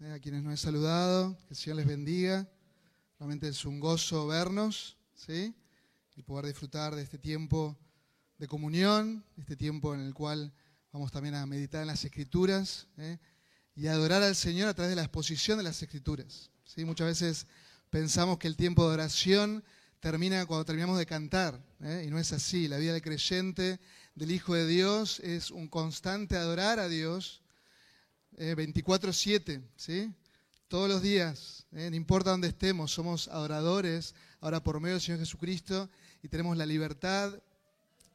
eh, 0.00 0.12
a 0.12 0.20
quienes 0.20 0.42
nos 0.42 0.52
he 0.52 0.56
saludado, 0.58 1.34
que 1.46 1.54
el 1.54 1.56
Señor 1.56 1.76
les 1.76 1.86
bendiga. 1.86 2.46
Realmente 3.18 3.48
es 3.48 3.64
un 3.64 3.80
gozo 3.80 4.26
vernos, 4.26 4.98
¿sí? 5.14 5.54
Y 6.16 6.22
poder 6.22 6.46
disfrutar 6.46 6.94
de 6.94 7.02
este 7.02 7.16
tiempo 7.16 7.78
de 8.36 8.46
comunión, 8.46 9.24
este 9.38 9.56
tiempo 9.56 9.94
en 9.94 10.00
el 10.00 10.12
cual 10.12 10.52
vamos 10.92 11.10
también 11.10 11.34
a 11.34 11.46
meditar 11.46 11.80
en 11.80 11.86
las 11.86 12.04
Escrituras 12.04 12.88
¿eh? 12.98 13.18
y 13.74 13.86
adorar 13.86 14.22
al 14.22 14.36
Señor 14.36 14.68
a 14.68 14.74
través 14.74 14.90
de 14.90 14.96
la 14.96 15.02
exposición 15.02 15.56
de 15.56 15.64
las 15.64 15.82
Escrituras. 15.82 16.50
¿sí? 16.64 16.84
Muchas 16.84 17.06
veces 17.06 17.46
pensamos 17.88 18.38
que 18.38 18.48
el 18.48 18.56
tiempo 18.56 18.86
de 18.86 18.94
oración 18.94 19.64
termina 19.98 20.44
cuando 20.44 20.66
terminamos 20.66 20.98
de 20.98 21.06
cantar, 21.06 21.58
¿eh? 21.80 22.04
y 22.06 22.10
no 22.10 22.18
es 22.18 22.32
así. 22.34 22.68
La 22.68 22.76
vida 22.76 22.92
del 22.92 23.02
creyente, 23.02 23.80
del 24.14 24.30
Hijo 24.30 24.54
de 24.54 24.66
Dios, 24.66 25.20
es 25.20 25.50
un 25.50 25.68
constante 25.68 26.36
adorar 26.36 26.78
a 26.78 26.88
Dios 26.88 27.42
24/7, 28.38 29.54
eh, 29.54 29.62
¿sí? 29.76 30.14
Todos 30.68 30.88
los 30.88 31.02
días, 31.02 31.66
¿eh? 31.72 31.90
no 31.90 31.96
importa 31.96 32.30
dónde 32.30 32.48
estemos, 32.48 32.92
somos 32.92 33.26
adoradores, 33.28 34.14
ahora 34.40 34.62
por 34.62 34.80
medio 34.80 34.94
del 34.94 35.02
Señor 35.02 35.20
Jesucristo, 35.20 35.90
y 36.22 36.28
tenemos 36.28 36.56
la 36.56 36.66
libertad 36.66 37.32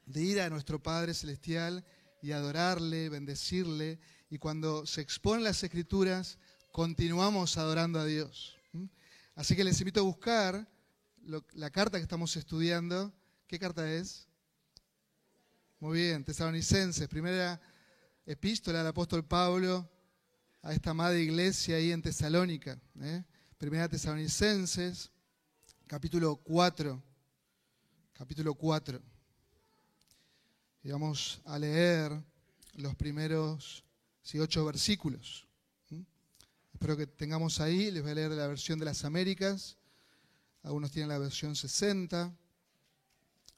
de 0.05 0.21
ir 0.21 0.39
a 0.39 0.49
nuestro 0.49 0.81
Padre 0.81 1.13
Celestial 1.13 1.83
y 2.21 2.31
adorarle, 2.31 3.09
bendecirle, 3.09 3.99
y 4.29 4.37
cuando 4.37 4.85
se 4.85 5.01
exponen 5.01 5.43
las 5.43 5.63
Escrituras, 5.63 6.37
continuamos 6.71 7.57
adorando 7.57 7.99
a 7.99 8.05
Dios. 8.05 8.57
Así 9.35 9.55
que 9.55 9.63
les 9.63 9.79
invito 9.81 9.99
a 9.99 10.03
buscar 10.03 10.67
la 11.53 11.69
carta 11.71 11.97
que 11.97 12.03
estamos 12.03 12.35
estudiando. 12.35 13.11
¿Qué 13.47 13.57
carta 13.57 13.91
es? 13.91 14.27
Muy 15.79 15.99
bien, 15.99 16.23
Tesalonicenses, 16.23 17.07
primera 17.07 17.59
epístola 18.25 18.79
del 18.79 18.87
apóstol 18.87 19.25
Pablo 19.25 19.89
a 20.63 20.71
esta 20.71 20.91
amada 20.91 21.19
iglesia 21.19 21.75
ahí 21.75 21.91
en 21.91 22.01
Tesalónica. 22.01 22.79
¿eh? 23.01 23.23
Primera 23.57 23.89
Tesalonicenses, 23.89 25.11
capítulo 25.87 26.37
4. 26.37 27.03
Capítulo 28.13 28.55
4. 28.55 29.01
Y 30.83 30.91
vamos 30.91 31.41
a 31.45 31.59
leer 31.59 32.17
los 32.75 32.95
primeros 32.95 33.83
ocho 34.39 34.65
versículos. 34.65 35.45
Espero 36.71 36.97
que 36.97 37.07
tengamos 37.07 37.59
ahí, 37.59 37.91
les 37.91 38.01
voy 38.01 38.11
a 38.11 38.15
leer 38.15 38.31
la 38.31 38.47
versión 38.47 38.79
de 38.79 38.85
las 38.85 39.03
Américas. 39.03 39.77
Algunos 40.63 40.91
tienen 40.91 41.09
la 41.09 41.17
versión 41.17 41.55
60. 41.55 42.33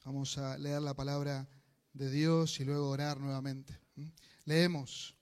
Vamos 0.06 0.38
a 0.40 0.58
leer 0.58 0.82
la 0.82 0.96
palabra 0.96 1.48
de 1.94 2.10
Dios 2.10 2.60
y 2.60 2.66
luego 2.66 2.90
orar 2.90 3.20
nuevamente. 3.20 3.80
Leemos. 4.46 5.16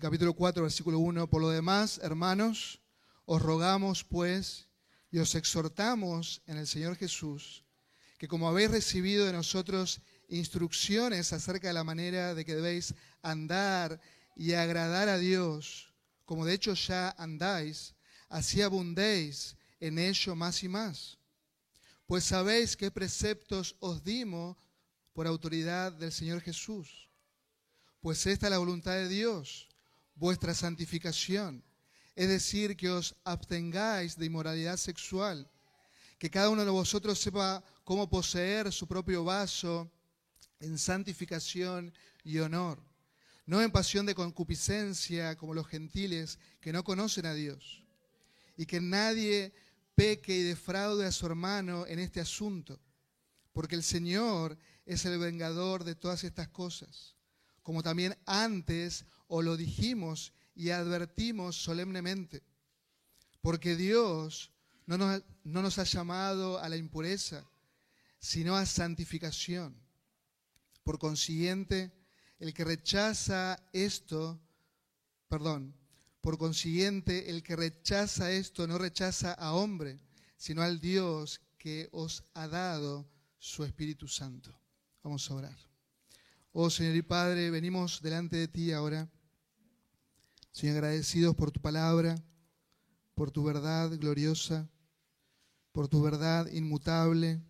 Capítulo 0.00 0.34
4, 0.34 0.64
versículo 0.64 0.98
1. 0.98 1.30
Por 1.30 1.40
lo 1.40 1.50
demás, 1.50 2.00
hermanos, 2.02 2.80
os 3.24 3.40
rogamos 3.40 4.02
pues 4.02 4.66
y 5.12 5.20
os 5.20 5.36
exhortamos 5.36 6.42
en 6.46 6.58
el 6.58 6.66
Señor 6.66 6.96
Jesús, 6.96 7.62
que 8.18 8.26
como 8.26 8.48
habéis 8.48 8.72
recibido 8.72 9.26
de 9.26 9.32
nosotros 9.32 10.00
instrucciones 10.28 11.32
acerca 11.32 11.68
de 11.68 11.74
la 11.74 11.84
manera 11.84 12.34
de 12.34 12.44
que 12.44 12.56
debéis 12.56 12.96
andar 13.22 14.00
y 14.34 14.54
agradar 14.54 15.08
a 15.08 15.18
Dios, 15.18 15.94
como 16.24 16.44
de 16.44 16.54
hecho 16.54 16.74
ya 16.74 17.10
andáis, 17.16 17.94
así 18.28 18.60
abundéis 18.60 19.56
en 19.78 20.00
ello 20.00 20.34
más 20.34 20.64
y 20.64 20.68
más. 20.68 21.16
Pues 22.08 22.24
sabéis 22.24 22.76
qué 22.76 22.90
preceptos 22.90 23.76
os 23.78 24.02
dimos 24.02 24.56
por 25.12 25.28
autoridad 25.28 25.92
del 25.92 26.10
Señor 26.10 26.40
Jesús 26.40 27.07
pues 28.08 28.26
esta 28.26 28.46
es 28.46 28.50
la 28.50 28.56
voluntad 28.56 28.94
de 28.94 29.06
Dios, 29.06 29.68
vuestra 30.14 30.54
santificación. 30.54 31.62
Es 32.16 32.30
decir, 32.30 32.74
que 32.74 32.88
os 32.88 33.14
abstengáis 33.22 34.16
de 34.16 34.24
inmoralidad 34.24 34.78
sexual, 34.78 35.46
que 36.18 36.30
cada 36.30 36.48
uno 36.48 36.64
de 36.64 36.70
vosotros 36.70 37.18
sepa 37.18 37.62
cómo 37.84 38.08
poseer 38.08 38.72
su 38.72 38.86
propio 38.86 39.24
vaso 39.24 39.92
en 40.58 40.78
santificación 40.78 41.92
y 42.24 42.38
honor, 42.38 42.82
no 43.44 43.60
en 43.60 43.70
pasión 43.70 44.06
de 44.06 44.14
concupiscencia 44.14 45.36
como 45.36 45.52
los 45.52 45.66
gentiles 45.66 46.38
que 46.62 46.72
no 46.72 46.84
conocen 46.84 47.26
a 47.26 47.34
Dios, 47.34 47.84
y 48.56 48.64
que 48.64 48.80
nadie 48.80 49.52
peque 49.94 50.34
y 50.34 50.42
defraude 50.44 51.04
a 51.04 51.12
su 51.12 51.26
hermano 51.26 51.86
en 51.86 51.98
este 51.98 52.20
asunto, 52.20 52.80
porque 53.52 53.74
el 53.74 53.82
Señor 53.82 54.56
es 54.86 55.04
el 55.04 55.18
vengador 55.18 55.84
de 55.84 55.94
todas 55.94 56.24
estas 56.24 56.48
cosas 56.48 57.17
como 57.68 57.82
también 57.82 58.16
antes 58.24 59.04
os 59.26 59.44
lo 59.44 59.54
dijimos 59.54 60.32
y 60.54 60.70
advertimos 60.70 61.54
solemnemente. 61.54 62.42
Porque 63.42 63.76
Dios 63.76 64.52
no 64.86 64.96
nos, 64.96 65.22
no 65.44 65.60
nos 65.60 65.78
ha 65.78 65.84
llamado 65.84 66.58
a 66.60 66.70
la 66.70 66.78
impureza, 66.78 67.44
sino 68.18 68.56
a 68.56 68.64
santificación. 68.64 69.78
Por 70.82 70.98
consiguiente, 70.98 71.92
el 72.38 72.54
que 72.54 72.64
rechaza 72.64 73.62
esto, 73.74 74.40
perdón, 75.28 75.76
por 76.22 76.38
consiguiente, 76.38 77.28
el 77.28 77.42
que 77.42 77.54
rechaza 77.54 78.32
esto 78.32 78.66
no 78.66 78.78
rechaza 78.78 79.34
a 79.34 79.52
hombre, 79.52 80.00
sino 80.38 80.62
al 80.62 80.80
Dios 80.80 81.42
que 81.58 81.90
os 81.92 82.24
ha 82.32 82.48
dado 82.48 83.06
su 83.38 83.62
Espíritu 83.62 84.08
Santo. 84.08 84.58
Vamos 85.02 85.30
a 85.30 85.34
orar. 85.34 85.77
Oh 86.60 86.70
Señor 86.70 86.96
y 86.96 87.02
Padre, 87.02 87.52
venimos 87.52 88.02
delante 88.02 88.36
de 88.36 88.48
ti 88.48 88.72
ahora, 88.72 89.08
Señor, 90.50 90.78
agradecidos 90.78 91.36
por 91.36 91.52
tu 91.52 91.60
palabra, 91.60 92.20
por 93.14 93.30
tu 93.30 93.44
verdad 93.44 93.96
gloriosa, 93.96 94.68
por 95.70 95.86
tu 95.86 96.02
verdad 96.02 96.50
inmutable, 96.50 97.40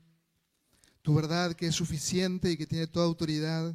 tu 1.01 1.15
verdad 1.15 1.55
que 1.55 1.69
es 1.69 1.75
suficiente 1.75 2.51
y 2.51 2.59
que 2.59 2.67
tiene 2.67 2.87
toda 2.87 3.07
autoridad. 3.07 3.75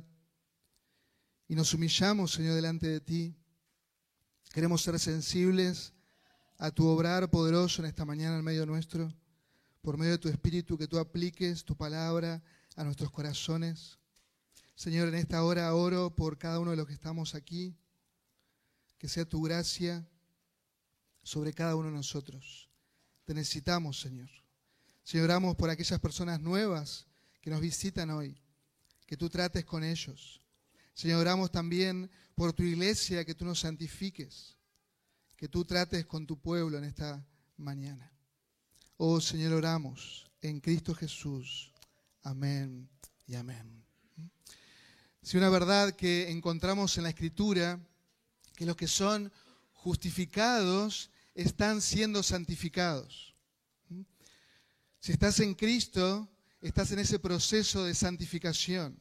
Y 1.48 1.56
nos 1.56 1.74
humillamos, 1.74 2.32
Señor, 2.34 2.54
delante 2.54 2.86
de 2.86 3.02
ti. 3.02 3.36
Queremos 4.54 4.84
ser 4.84 5.00
sensibles 5.00 5.94
a 6.60 6.70
tu 6.70 6.86
obrar 6.86 7.28
poderoso 7.32 7.82
en 7.82 7.88
esta 7.88 8.06
mañana 8.06 8.38
en 8.38 8.46
medio 8.46 8.68
nuestro, 8.68 9.12
por 9.82 9.98
medio 9.98 10.12
de 10.12 10.20
tu 10.20 10.30
Espíritu, 10.30 10.78
que 10.78 10.88
tú 10.88 11.00
apliques 11.00 11.66
tu 11.66 11.76
palabra 11.76 12.40
a 12.76 12.84
nuestros 12.84 13.10
corazones. 13.10 13.98
Señor, 14.76 15.08
en 15.10 15.16
esta 15.16 15.44
hora 15.44 15.74
oro 15.74 16.16
por 16.16 16.38
cada 16.38 16.60
uno 16.60 16.72
de 16.72 16.78
los 16.78 16.88
que 16.88 16.94
estamos 16.94 17.36
aquí, 17.36 17.76
que 18.98 19.08
sea 19.08 19.26
tu 19.26 19.42
gracia 19.42 20.08
sobre 21.22 21.54
cada 21.54 21.76
uno 21.76 21.90
de 21.90 21.96
nosotros. 21.96 22.70
Te 23.26 23.34
necesitamos, 23.34 24.00
Señor. 24.00 24.30
Señor, 25.04 25.26
oramos 25.26 25.56
por 25.56 25.70
aquellas 25.70 26.00
personas 26.00 26.40
nuevas 26.40 27.08
que 27.42 27.50
nos 27.50 27.62
visitan 27.62 28.10
hoy, 28.10 28.42
que 29.06 29.18
tú 29.18 29.30
trates 29.30 29.66
con 29.66 29.84
ellos. 29.84 30.42
Señor, 30.94 31.20
oramos 31.20 31.52
también 31.52 32.10
por 32.36 32.54
tu 32.54 32.64
iglesia, 32.64 33.26
que 33.26 33.36
tú 33.36 33.46
nos 33.46 33.60
santifiques, 33.60 34.58
que 35.36 35.50
tú 35.50 35.66
trates 35.66 36.06
con 36.06 36.26
tu 36.26 36.40
pueblo 36.40 36.78
en 36.78 36.86
esta 36.86 37.26
mañana. 37.58 38.12
Oh 38.98 39.20
Señor, 39.20 39.54
oramos 39.54 40.30
en 40.42 40.60
Cristo 40.60 40.94
Jesús. 40.94 41.74
Amén 42.22 42.90
y 43.28 43.36
amén. 43.36 43.84
Si 45.24 45.38
una 45.38 45.48
verdad 45.48 45.96
que 45.96 46.30
encontramos 46.30 46.98
en 46.98 47.04
la 47.04 47.10
Escritura, 47.10 47.80
que 48.58 48.66
los 48.66 48.76
que 48.76 48.90
son 48.90 49.32
justificados 49.72 51.10
están 51.34 51.82
siendo 51.82 52.22
santificados. 52.22 53.34
Si 55.00 55.14
estás 55.14 55.40
en 55.40 55.56
Cristo, 55.56 56.30
estás 56.60 56.92
en 56.92 57.00
ese 57.00 57.20
proceso 57.20 57.86
de 57.86 57.96
santificación. 57.96 59.00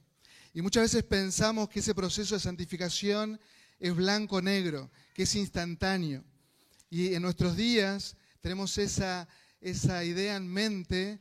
Y 0.55 0.62
muchas 0.62 0.85
veces 0.85 1.02
pensamos 1.02 1.69
que 1.69 1.81
ese 1.81 1.94
proceso 1.94 2.37
de 2.37 2.41
santificación 2.41 3.41
es 3.81 3.93
blanco-negro, 3.93 4.93
que 5.14 5.25
es 5.25 5.35
instantáneo. 5.35 6.25
Y 6.88 7.14
en 7.14 7.23
nuestros 7.23 7.56
días 7.56 8.17
tenemos 8.41 8.79
esa, 8.79 9.26
esa 9.61 10.05
idea 10.05 10.37
en 10.37 10.47
mente, 10.47 11.20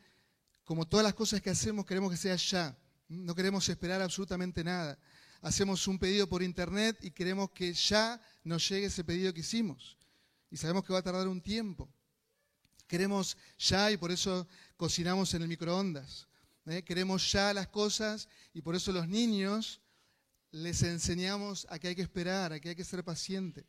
como 0.63 0.87
todas 0.87 1.03
las 1.03 1.15
cosas 1.15 1.41
que 1.41 1.49
hacemos 1.49 1.87
queremos 1.87 2.11
que 2.11 2.17
sea 2.17 2.35
ya. 2.35 2.77
No 3.11 3.35
queremos 3.35 3.67
esperar 3.67 4.01
absolutamente 4.01 4.63
nada. 4.63 4.97
Hacemos 5.41 5.85
un 5.85 5.99
pedido 5.99 6.29
por 6.29 6.41
internet 6.41 6.97
y 7.01 7.11
queremos 7.11 7.51
que 7.51 7.73
ya 7.73 8.21
nos 8.45 8.69
llegue 8.69 8.85
ese 8.85 9.03
pedido 9.03 9.33
que 9.33 9.41
hicimos. 9.41 9.97
Y 10.49 10.55
sabemos 10.55 10.85
que 10.85 10.93
va 10.93 10.99
a 10.99 11.03
tardar 11.03 11.27
un 11.27 11.41
tiempo. 11.41 11.89
Queremos 12.87 13.35
ya 13.59 13.91
y 13.91 13.97
por 13.97 14.11
eso 14.11 14.47
cocinamos 14.77 15.33
en 15.33 15.41
el 15.41 15.49
microondas. 15.49 16.29
¿eh? 16.67 16.83
Queremos 16.83 17.29
ya 17.29 17.53
las 17.53 17.67
cosas 17.67 18.29
y 18.53 18.61
por 18.61 18.75
eso 18.75 18.93
los 18.93 19.09
niños 19.09 19.81
les 20.51 20.81
enseñamos 20.81 21.67
a 21.69 21.79
que 21.79 21.89
hay 21.89 21.95
que 21.95 22.03
esperar, 22.03 22.53
a 22.53 22.61
que 22.61 22.69
hay 22.69 22.75
que 22.75 22.85
ser 22.85 23.03
paciente. 23.03 23.65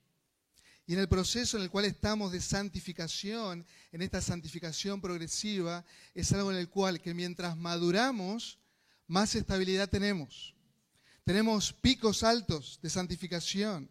Y 0.87 0.93
en 0.93 1.01
el 1.01 1.09
proceso 1.09 1.57
en 1.57 1.65
el 1.65 1.71
cual 1.71 1.87
estamos 1.87 2.31
de 2.31 2.41
santificación, 2.41 3.67
en 3.91 4.03
esta 4.03 4.21
santificación 4.21 5.01
progresiva, 5.01 5.85
es 6.15 6.33
algo 6.33 6.53
en 6.53 6.59
el 6.59 6.69
cual 6.69 7.01
que 7.01 7.13
mientras 7.13 7.57
maduramos, 7.57 8.62
más 9.07 9.35
estabilidad 9.35 9.89
tenemos. 9.89 10.55
Tenemos 11.25 11.73
picos 11.73 12.23
altos 12.23 12.79
de 12.83 12.91
santificación, 12.91 13.91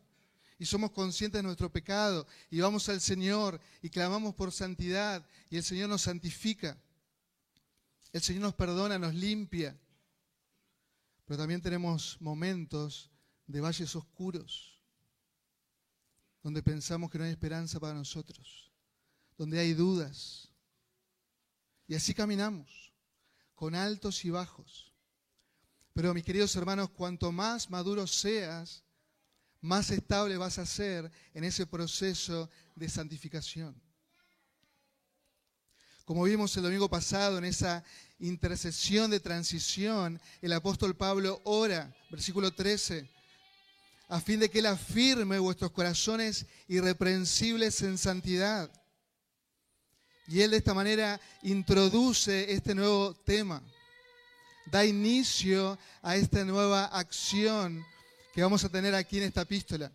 y 0.61 0.65
somos 0.67 0.91
conscientes 0.91 1.39
de 1.39 1.43
nuestro 1.43 1.71
pecado 1.71 2.27
y 2.51 2.59
vamos 2.59 2.87
al 2.87 3.01
Señor 3.01 3.59
y 3.81 3.89
clamamos 3.89 4.35
por 4.35 4.51
santidad 4.51 5.25
y 5.49 5.57
el 5.57 5.63
Señor 5.63 5.89
nos 5.89 6.03
santifica. 6.03 6.79
El 8.13 8.21
Señor 8.21 8.43
nos 8.43 8.53
perdona, 8.53 8.99
nos 8.99 9.15
limpia. 9.15 9.75
Pero 11.25 11.39
también 11.39 11.63
tenemos 11.63 12.15
momentos 12.21 13.09
de 13.47 13.59
valles 13.59 13.95
oscuros, 13.95 14.79
donde 16.43 16.61
pensamos 16.61 17.09
que 17.09 17.17
no 17.17 17.23
hay 17.23 17.31
esperanza 17.31 17.79
para 17.79 17.95
nosotros, 17.95 18.71
donde 19.39 19.57
hay 19.57 19.73
dudas. 19.73 20.47
Y 21.87 21.95
así 21.95 22.13
caminamos, 22.13 22.93
con 23.55 23.73
altos 23.73 24.23
y 24.25 24.29
bajos. 24.29 24.90
Pero 25.93 26.13
mis 26.13 26.23
queridos 26.23 26.55
hermanos, 26.55 26.89
cuanto 26.89 27.31
más 27.31 27.69
maduro 27.69 28.07
seas, 28.07 28.83
más 29.61 29.91
estable 29.91 30.37
vas 30.37 30.57
a 30.57 30.65
ser 30.65 31.11
en 31.33 31.43
ese 31.43 31.67
proceso 31.67 32.49
de 32.75 32.89
santificación. 32.89 33.79
Como 36.05 36.23
vimos 36.23 36.55
el 36.57 36.63
domingo 36.63 36.89
pasado 36.89 37.37
en 37.37 37.45
esa 37.45 37.83
intercesión 38.19 39.11
de 39.11 39.19
transición, 39.19 40.19
el 40.41 40.53
apóstol 40.53 40.95
Pablo 40.95 41.41
ora, 41.43 41.95
versículo 42.09 42.51
13, 42.51 43.09
a 44.09 44.19
fin 44.19 44.39
de 44.39 44.49
que 44.49 44.59
Él 44.59 44.65
afirme 44.65 45.39
vuestros 45.39 45.71
corazones 45.71 46.45
irreprensibles 46.67 47.81
en 47.81 47.97
santidad. 47.97 48.69
Y 50.27 50.41
Él 50.41 50.51
de 50.51 50.57
esta 50.57 50.73
manera 50.73 51.21
introduce 51.43 52.51
este 52.51 52.75
nuevo 52.75 53.13
tema, 53.13 53.61
da 54.65 54.85
inicio 54.85 55.77
a 56.01 56.15
esta 56.15 56.43
nueva 56.45 56.85
acción 56.85 57.83
que 58.33 58.43
vamos 58.43 58.63
a 58.63 58.69
tener 58.69 58.95
aquí 58.95 59.17
en 59.17 59.23
esta 59.23 59.41
epístola. 59.41 59.91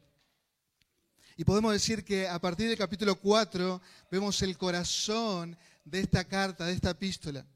Y 1.36 1.44
podemos 1.44 1.72
decir 1.72 2.04
que 2.04 2.28
a 2.28 2.38
partir 2.38 2.68
del 2.68 2.78
capítulo 2.78 3.16
4 3.16 3.80
vemos 4.10 4.40
el 4.42 4.56
corazón 4.56 5.56
de 5.84 6.00
esta 6.00 6.24
carta, 6.24 6.66
de 6.66 6.72
esta 6.72 6.90
epístola. 6.90 7.46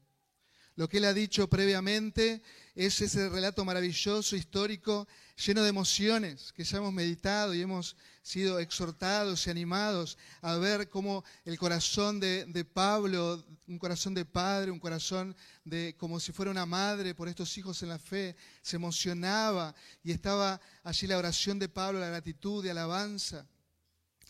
Lo 0.75 0.87
que 0.87 0.97
él 0.97 1.05
ha 1.05 1.13
dicho 1.13 1.49
previamente 1.49 2.41
es 2.75 3.01
ese 3.01 3.27
relato 3.29 3.65
maravilloso, 3.65 4.35
histórico, 4.35 5.07
lleno 5.35 5.63
de 5.63 5.69
emociones, 5.69 6.53
que 6.53 6.63
ya 6.63 6.77
hemos 6.77 6.93
meditado 6.93 7.53
y 7.53 7.61
hemos 7.61 7.97
sido 8.21 8.59
exhortados 8.59 9.45
y 9.45 9.49
animados 9.49 10.17
a 10.41 10.55
ver 10.55 10.89
cómo 10.89 11.25
el 11.43 11.57
corazón 11.57 12.19
de, 12.19 12.45
de, 12.45 12.63
Pablo, 12.63 13.43
un 13.67 13.79
corazón 13.79 14.13
de 14.13 14.23
padre, 14.23 14.71
un 14.71 14.79
corazón 14.79 15.35
de 15.65 15.95
como 15.97 16.19
si 16.19 16.31
fuera 16.31 16.51
una 16.51 16.65
madre 16.65 17.15
por 17.15 17.27
estos 17.27 17.57
hijos 17.57 17.81
en 17.83 17.89
la 17.89 17.99
fe, 17.99 18.35
se 18.61 18.77
emocionaba 18.77 19.75
y 20.03 20.11
estaba 20.11 20.61
allí 20.83 21.07
la 21.07 21.17
oración 21.17 21.59
de 21.59 21.67
Pablo, 21.67 21.99
la 21.99 22.07
gratitud 22.07 22.63
y 22.63 22.69
alabanza, 22.69 23.45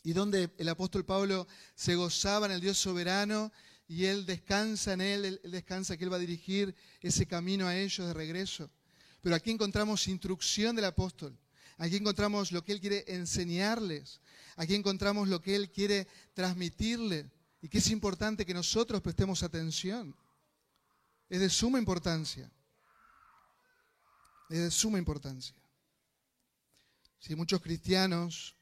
y 0.03 0.13
donde 0.13 0.49
el 0.57 0.69
apóstol 0.69 1.05
Pablo 1.05 1.47
se 1.75 1.95
gozaba 1.95 2.47
en 2.47 2.53
el 2.53 2.61
Dios 2.61 2.79
soberano 2.79 3.51
y 3.91 4.05
Él 4.05 4.25
descansa 4.25 4.93
en 4.93 5.01
Él, 5.01 5.25
Él 5.43 5.51
descansa 5.51 5.97
que 5.97 6.05
Él 6.05 6.13
va 6.13 6.15
a 6.15 6.19
dirigir 6.19 6.73
ese 7.01 7.25
camino 7.25 7.67
a 7.67 7.75
ellos 7.75 8.07
de 8.07 8.13
regreso. 8.13 8.71
Pero 9.19 9.35
aquí 9.35 9.51
encontramos 9.51 10.07
instrucción 10.07 10.77
del 10.77 10.85
apóstol, 10.85 11.37
aquí 11.77 11.97
encontramos 11.97 12.53
lo 12.53 12.63
que 12.63 12.71
Él 12.71 12.79
quiere 12.79 13.03
enseñarles, 13.05 14.21
aquí 14.55 14.75
encontramos 14.75 15.27
lo 15.27 15.41
que 15.41 15.57
Él 15.57 15.69
quiere 15.69 16.07
transmitirles 16.33 17.25
y 17.61 17.67
que 17.67 17.79
es 17.79 17.89
importante 17.89 18.45
que 18.45 18.53
nosotros 18.53 19.01
prestemos 19.01 19.43
atención. 19.43 20.15
Es 21.27 21.41
de 21.41 21.49
suma 21.49 21.77
importancia. 21.77 22.49
Es 24.49 24.57
de 24.57 24.71
suma 24.71 24.99
importancia. 24.99 25.55
Si 27.19 27.35
muchos 27.35 27.59
cristianos 27.59 28.55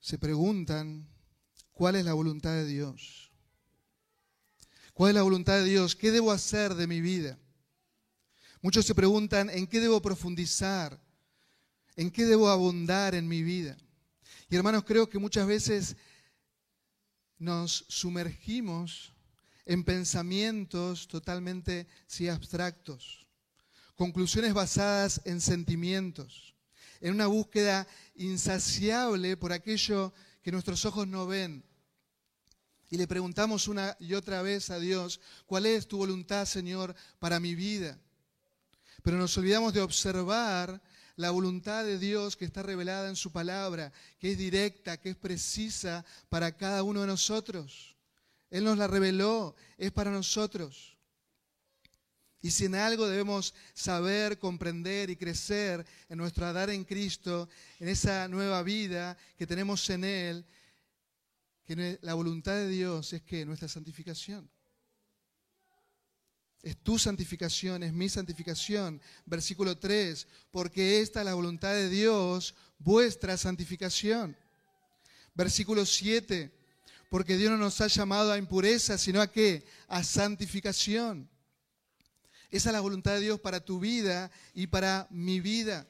se 0.00 0.18
preguntan, 0.18 1.08
¿Cuál 1.78 1.94
es 1.94 2.04
la 2.04 2.12
voluntad 2.12 2.54
de 2.54 2.66
Dios? 2.66 3.30
¿Cuál 4.94 5.10
es 5.10 5.14
la 5.14 5.22
voluntad 5.22 5.58
de 5.58 5.64
Dios? 5.64 5.94
¿Qué 5.94 6.10
debo 6.10 6.32
hacer 6.32 6.74
de 6.74 6.88
mi 6.88 7.00
vida? 7.00 7.38
Muchos 8.62 8.84
se 8.84 8.96
preguntan, 8.96 9.48
¿en 9.48 9.68
qué 9.68 9.78
debo 9.78 10.02
profundizar? 10.02 11.00
¿En 11.94 12.10
qué 12.10 12.24
debo 12.24 12.48
abundar 12.48 13.14
en 13.14 13.28
mi 13.28 13.44
vida? 13.44 13.76
Y 14.50 14.56
hermanos, 14.56 14.82
creo 14.82 15.08
que 15.08 15.20
muchas 15.20 15.46
veces 15.46 15.94
nos 17.38 17.84
sumergimos 17.86 19.12
en 19.64 19.84
pensamientos 19.84 21.06
totalmente 21.06 21.86
sí, 22.08 22.28
abstractos, 22.28 23.28
conclusiones 23.94 24.52
basadas 24.52 25.20
en 25.24 25.40
sentimientos, 25.40 26.56
en 27.00 27.14
una 27.14 27.28
búsqueda 27.28 27.86
insaciable 28.16 29.36
por 29.36 29.52
aquello 29.52 30.12
que 30.42 30.50
nuestros 30.50 30.84
ojos 30.84 31.06
no 31.06 31.28
ven, 31.28 31.67
y 32.90 32.96
le 32.96 33.06
preguntamos 33.06 33.68
una 33.68 33.96
y 34.00 34.14
otra 34.14 34.42
vez 34.42 34.70
a 34.70 34.78
Dios, 34.78 35.20
¿cuál 35.46 35.66
es 35.66 35.86
tu 35.86 35.98
voluntad, 35.98 36.46
Señor, 36.46 36.94
para 37.18 37.40
mi 37.40 37.54
vida? 37.54 37.98
Pero 39.02 39.18
nos 39.18 39.36
olvidamos 39.36 39.74
de 39.74 39.80
observar 39.80 40.80
la 41.16 41.30
voluntad 41.30 41.84
de 41.84 41.98
Dios 41.98 42.36
que 42.36 42.44
está 42.44 42.62
revelada 42.62 43.08
en 43.08 43.16
su 43.16 43.32
palabra, 43.32 43.92
que 44.18 44.32
es 44.32 44.38
directa, 44.38 45.00
que 45.00 45.10
es 45.10 45.16
precisa 45.16 46.04
para 46.28 46.56
cada 46.56 46.82
uno 46.82 47.00
de 47.02 47.08
nosotros. 47.08 47.96
Él 48.50 48.64
nos 48.64 48.78
la 48.78 48.86
reveló, 48.86 49.54
es 49.76 49.92
para 49.92 50.10
nosotros. 50.10 50.96
Y 52.40 52.52
si 52.52 52.66
en 52.66 52.76
algo 52.76 53.08
debemos 53.08 53.52
saber, 53.74 54.38
comprender 54.38 55.10
y 55.10 55.16
crecer 55.16 55.84
en 56.08 56.18
nuestro 56.18 56.50
dar 56.52 56.70
en 56.70 56.84
Cristo, 56.84 57.48
en 57.80 57.88
esa 57.88 58.28
nueva 58.28 58.62
vida 58.62 59.18
que 59.36 59.46
tenemos 59.46 59.90
en 59.90 60.04
Él, 60.04 60.46
que 61.68 61.98
la 62.00 62.14
voluntad 62.14 62.54
de 62.54 62.66
Dios 62.66 63.12
es 63.12 63.22
que 63.22 63.44
nuestra 63.44 63.68
santificación. 63.68 64.50
Es 66.62 66.78
tu 66.78 66.98
santificación, 66.98 67.82
es 67.82 67.92
mi 67.92 68.08
santificación. 68.08 69.02
Versículo 69.26 69.76
3, 69.76 70.26
porque 70.50 71.02
esta 71.02 71.20
es 71.20 71.26
la 71.26 71.34
voluntad 71.34 71.74
de 71.74 71.90
Dios, 71.90 72.54
vuestra 72.78 73.36
santificación. 73.36 74.34
Versículo 75.34 75.84
7, 75.84 76.50
porque 77.10 77.36
Dios 77.36 77.50
no 77.50 77.58
nos 77.58 77.80
ha 77.82 77.86
llamado 77.86 78.32
a 78.32 78.38
impureza, 78.38 78.96
sino 78.96 79.20
a 79.20 79.30
qué? 79.30 79.66
A 79.88 80.02
santificación. 80.02 81.28
Esa 82.50 82.70
es 82.70 82.72
la 82.72 82.80
voluntad 82.80 83.12
de 83.12 83.20
Dios 83.20 83.40
para 83.40 83.62
tu 83.62 83.78
vida 83.78 84.30
y 84.54 84.68
para 84.68 85.06
mi 85.10 85.38
vida. 85.40 85.86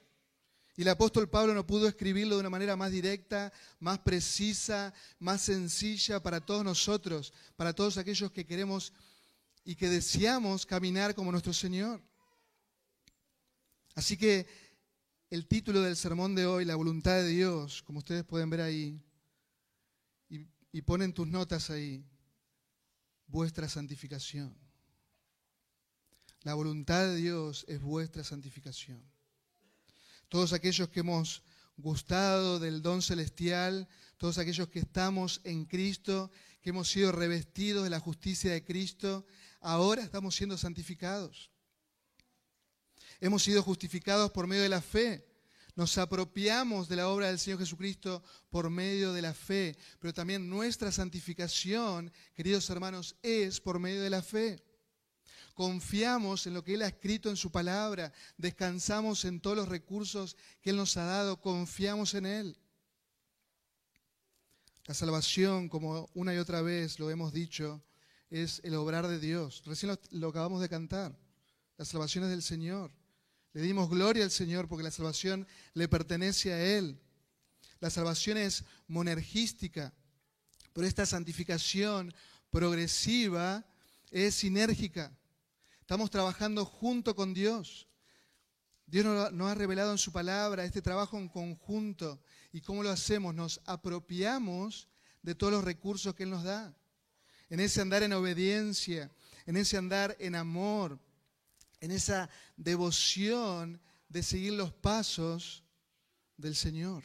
Y 0.78 0.82
el 0.82 0.88
apóstol 0.90 1.28
Pablo 1.28 1.54
no 1.54 1.66
pudo 1.66 1.88
escribirlo 1.88 2.37
de 2.37 2.40
una 2.42 2.50
manera 2.50 2.76
más 2.76 2.92
directa, 2.92 3.52
más 3.80 3.99
precisa, 3.99 4.94
más 5.18 5.42
sencilla 5.42 6.23
para 6.23 6.40
todos 6.40 6.62
nosotros, 6.62 7.35
para 7.56 7.73
todos 7.73 7.99
aquellos 7.99 8.30
que 8.30 8.47
queremos 8.47 8.92
y 9.64 9.75
que 9.75 9.88
deseamos 9.88 10.64
caminar 10.64 11.16
como 11.16 11.32
nuestro 11.32 11.52
Señor. 11.52 12.00
Así 13.97 14.16
que 14.16 14.47
el 15.30 15.49
título 15.49 15.82
del 15.82 15.97
sermón 15.97 16.37
de 16.37 16.47
hoy, 16.47 16.64
la 16.64 16.76
voluntad 16.76 17.16
de 17.16 17.26
Dios, 17.26 17.82
como 17.82 17.99
ustedes 17.99 18.23
pueden 18.23 18.49
ver 18.49 18.61
ahí, 18.61 19.02
y, 20.28 20.82
ponen 20.82 21.12
tus 21.12 21.26
notas 21.26 21.70
ahí, 21.70 22.04
vuestra 23.26 23.68
santificación. 23.68 24.56
La 26.42 26.54
voluntad 26.54 27.04
de 27.04 27.16
Dios 27.16 27.64
es 27.66 27.82
vuestra 27.82 28.23
santificación 28.23 29.17
todos 30.28 30.52
aquellos 30.52 30.88
que 30.88 31.00
hemos 31.00 31.42
gustado 31.76 32.58
del 32.58 32.82
don 32.82 33.02
celestial, 33.02 33.88
todos 34.18 34.38
aquellos 34.38 34.68
que 34.68 34.80
estamos 34.80 35.40
en 35.44 35.64
Cristo, 35.64 36.30
que 36.61 36.70
hemos 36.70 36.90
sido 36.90 37.12
revestidos 37.12 37.85
de 37.85 37.90
la 37.90 38.00
justicia 38.00 38.52
de 38.52 38.64
Cristo, 38.64 39.25
ahora 39.61 40.02
estamos 40.02 40.35
siendo 40.35 40.58
santificados. 40.58 41.50
Hemos 43.20 43.42
sido 43.42 43.62
justificados 43.62 44.30
por 44.30 44.47
medio 44.47 44.62
de 44.62 44.68
la 44.68 44.82
fe. 44.82 45.25
Nos 45.75 45.97
apropiamos 45.97 46.88
de 46.88 46.97
la 46.97 47.08
obra 47.08 47.28
del 47.28 47.38
Señor 47.38 47.61
Jesucristo 47.61 48.23
por 48.50 48.68
medio 48.68 49.12
de 49.12 49.23
la 49.23 49.32
fe, 49.32 49.76
pero 50.00 50.12
también 50.12 50.49
nuestra 50.49 50.90
santificación, 50.90 52.12
queridos 52.35 52.68
hermanos, 52.70 53.16
es 53.23 53.61
por 53.61 53.78
medio 53.78 54.02
de 54.02 54.11
la 54.11 54.23
fe 54.23 54.67
confiamos 55.58 56.46
en 56.46 56.54
lo 56.54 56.62
que 56.62 56.74
Él 56.74 56.82
ha 56.82 56.86
escrito 56.86 57.30
en 57.30 57.36
su 57.36 57.50
palabra, 57.50 58.12
descansamos 58.36 59.24
en 59.24 59.40
todos 59.40 59.56
los 59.56 59.68
recursos 59.68 60.36
que 60.60 60.70
Él 60.70 60.76
nos 60.76 60.96
ha 60.96 61.02
dado, 61.02 61.40
confiamos 61.40 62.14
en 62.14 62.26
Él. 62.26 62.56
La 64.86 64.94
salvación, 64.94 65.68
como 65.68 66.08
una 66.14 66.32
y 66.32 66.38
otra 66.38 66.62
vez 66.62 67.00
lo 67.00 67.10
hemos 67.10 67.32
dicho, 67.32 67.82
es 68.30 68.60
el 68.62 68.76
obrar 68.76 69.08
de 69.08 69.18
Dios. 69.18 69.64
Recién 69.66 69.98
lo, 70.12 70.28
acabamos 70.28 70.60
de 70.60 70.68
cantar. 70.68 71.18
La 71.76 71.84
salvación 71.84 72.22
es 72.22 72.30
del 72.30 72.42
Señor. 72.42 72.92
Le 73.52 73.60
dimos 73.60 73.90
gloria 73.90 74.22
al 74.22 74.30
Señor 74.30 74.68
porque 74.68 74.84
la 74.84 74.92
salvación 74.92 75.44
le 75.74 75.88
pertenece 75.88 76.52
a 76.52 76.62
Él. 76.62 77.00
La 77.80 77.90
salvación 77.90 78.38
es 78.38 78.62
monergística, 78.86 79.92
pero 80.72 80.86
esta 80.86 81.04
santificación 81.04 82.14
progresiva 82.48 83.66
es 84.12 84.36
sinérgica. 84.36 85.17
Estamos 85.88 86.11
trabajando 86.11 86.66
junto 86.66 87.16
con 87.16 87.33
Dios. 87.33 87.88
Dios 88.85 89.07
nos 89.33 89.50
ha 89.50 89.54
revelado 89.54 89.90
en 89.90 89.97
su 89.97 90.12
palabra 90.12 90.66
este 90.66 90.83
trabajo 90.83 91.16
en 91.16 91.30
conjunto. 91.30 92.21
¿Y 92.52 92.61
cómo 92.61 92.83
lo 92.83 92.90
hacemos? 92.90 93.35
Nos 93.35 93.62
apropiamos 93.64 94.87
de 95.23 95.35
todos 95.35 95.50
los 95.50 95.64
recursos 95.64 96.14
que 96.14 96.25
Él 96.25 96.30
nos 96.30 96.45
da. 96.45 96.76
En 97.49 97.59
ese 97.59 97.80
andar 97.80 98.02
en 98.02 98.12
obediencia, 98.12 99.11
en 99.47 99.57
ese 99.57 99.78
andar 99.78 100.14
en 100.21 100.35
amor, 100.35 101.00
en 101.80 101.90
esa 101.90 102.28
devoción 102.59 103.80
de 104.11 104.23
seguir 104.23 104.52
los 104.52 104.75
pasos 104.75 105.64
del 106.37 106.54
Señor. 106.54 107.02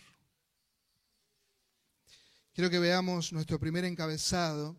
Quiero 2.52 2.70
que 2.70 2.80
veamos 2.80 3.32
nuestro 3.32 3.58
primer 3.62 3.86
encabezado, 3.86 4.76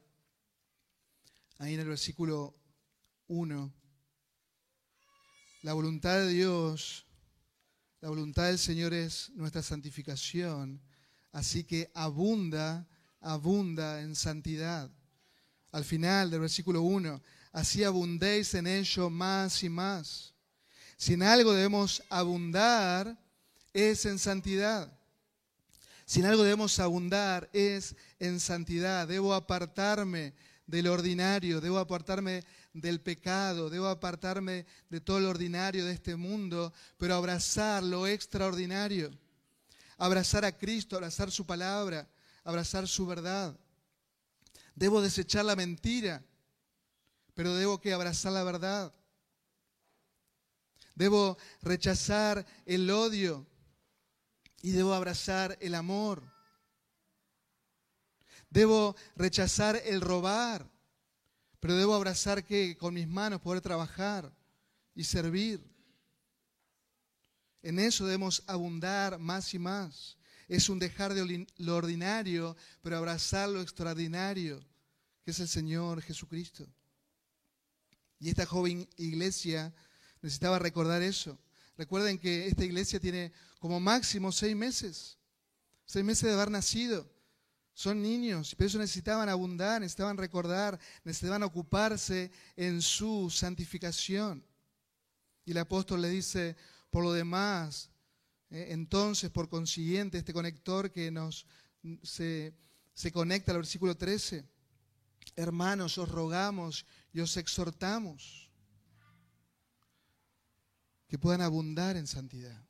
ahí 1.56 1.72
en 1.72 1.80
el 1.80 1.88
versículo 1.88 2.54
1. 3.28 3.83
La 5.64 5.72
voluntad 5.72 6.18
de 6.18 6.28
Dios, 6.28 7.06
la 8.02 8.10
voluntad 8.10 8.48
del 8.48 8.58
Señor 8.58 8.92
es 8.92 9.30
nuestra 9.30 9.62
santificación, 9.62 10.78
así 11.32 11.64
que 11.64 11.90
abunda, 11.94 12.86
abunda 13.18 14.02
en 14.02 14.14
santidad. 14.14 14.90
Al 15.72 15.86
final 15.86 16.30
del 16.30 16.40
versículo 16.40 16.82
1, 16.82 17.18
así 17.52 17.82
abundéis 17.82 18.52
en 18.52 18.66
ello 18.66 19.08
más 19.08 19.62
y 19.62 19.70
más. 19.70 20.34
Si 20.98 21.14
en 21.14 21.22
algo 21.22 21.54
debemos 21.54 22.02
abundar, 22.10 23.18
es 23.72 24.04
en 24.04 24.18
santidad. 24.18 24.92
Si 26.04 26.20
en 26.20 26.26
algo 26.26 26.42
debemos 26.42 26.78
abundar 26.78 27.48
es 27.54 27.96
en 28.18 28.38
santidad. 28.38 29.08
Debo 29.08 29.32
apartarme 29.32 30.34
del 30.66 30.88
ordinario, 30.88 31.62
debo 31.62 31.78
apartarme 31.78 32.44
del 32.74 33.00
pecado, 33.00 33.70
debo 33.70 33.86
apartarme 33.86 34.66
de 34.90 35.00
todo 35.00 35.20
lo 35.20 35.30
ordinario 35.30 35.86
de 35.86 35.92
este 35.92 36.16
mundo, 36.16 36.74
pero 36.98 37.14
abrazar 37.14 37.82
lo 37.82 38.06
extraordinario. 38.06 39.10
Abrazar 39.96 40.44
a 40.44 40.52
Cristo, 40.52 40.96
abrazar 40.96 41.30
su 41.30 41.46
palabra, 41.46 42.06
abrazar 42.42 42.86
su 42.86 43.06
verdad. 43.06 43.58
Debo 44.74 45.00
desechar 45.00 45.46
la 45.46 45.56
mentira, 45.56 46.22
pero 47.32 47.54
debo 47.54 47.80
que 47.80 47.94
abrazar 47.94 48.32
la 48.32 48.44
verdad. 48.44 48.92
Debo 50.94 51.38
rechazar 51.62 52.44
el 52.66 52.90
odio, 52.90 53.46
y 54.64 54.70
debo 54.70 54.94
abrazar 54.94 55.58
el 55.60 55.74
amor. 55.74 56.22
Debo 58.48 58.96
rechazar 59.14 59.76
el 59.84 60.00
robar, 60.00 60.66
pero 61.64 61.76
debo 61.76 61.94
abrazar 61.94 62.44
que 62.44 62.76
con 62.76 62.92
mis 62.92 63.08
manos 63.08 63.40
poder 63.40 63.62
trabajar 63.62 64.30
y 64.94 65.02
servir. 65.02 65.64
En 67.62 67.78
eso 67.78 68.04
debemos 68.04 68.42
abundar 68.46 69.18
más 69.18 69.54
y 69.54 69.58
más. 69.58 70.18
Es 70.46 70.68
un 70.68 70.78
dejar 70.78 71.14
de 71.14 71.46
lo 71.56 71.74
ordinario, 71.74 72.54
pero 72.82 72.98
abrazar 72.98 73.48
lo 73.48 73.62
extraordinario, 73.62 74.62
que 75.24 75.30
es 75.30 75.40
el 75.40 75.48
Señor 75.48 76.02
Jesucristo. 76.02 76.66
Y 78.20 78.28
esta 78.28 78.44
joven 78.44 78.86
iglesia 78.98 79.72
necesitaba 80.20 80.58
recordar 80.58 81.00
eso. 81.00 81.38
Recuerden 81.78 82.18
que 82.18 82.46
esta 82.46 82.66
iglesia 82.66 83.00
tiene 83.00 83.32
como 83.58 83.80
máximo 83.80 84.32
seis 84.32 84.54
meses, 84.54 85.16
seis 85.86 86.04
meses 86.04 86.24
de 86.24 86.34
haber 86.34 86.50
nacido. 86.50 87.10
Son 87.74 88.00
niños, 88.00 88.54
pero 88.56 88.68
eso 88.68 88.78
necesitaban 88.78 89.28
abundar, 89.28 89.80
necesitaban 89.80 90.16
recordar, 90.16 90.78
necesitaban 91.02 91.42
ocuparse 91.42 92.30
en 92.56 92.80
su 92.80 93.28
santificación. 93.30 94.44
Y 95.44 95.50
el 95.50 95.58
apóstol 95.58 96.00
le 96.00 96.08
dice, 96.08 96.56
por 96.90 97.02
lo 97.02 97.12
demás, 97.12 97.90
eh, 98.50 98.68
entonces, 98.70 99.30
por 99.30 99.48
consiguiente, 99.48 100.18
este 100.18 100.32
conector 100.32 100.92
que 100.92 101.10
nos 101.10 101.46
se, 102.02 102.54
se 102.94 103.12
conecta 103.12 103.52
al 103.52 103.58
versículo 103.58 103.96
13, 103.96 104.48
hermanos, 105.36 105.98
os 105.98 106.08
rogamos 106.08 106.86
y 107.12 107.20
os 107.20 107.36
exhortamos 107.36 108.50
que 111.08 111.18
puedan 111.18 111.42
abundar 111.42 111.96
en 111.96 112.06
santidad, 112.06 112.64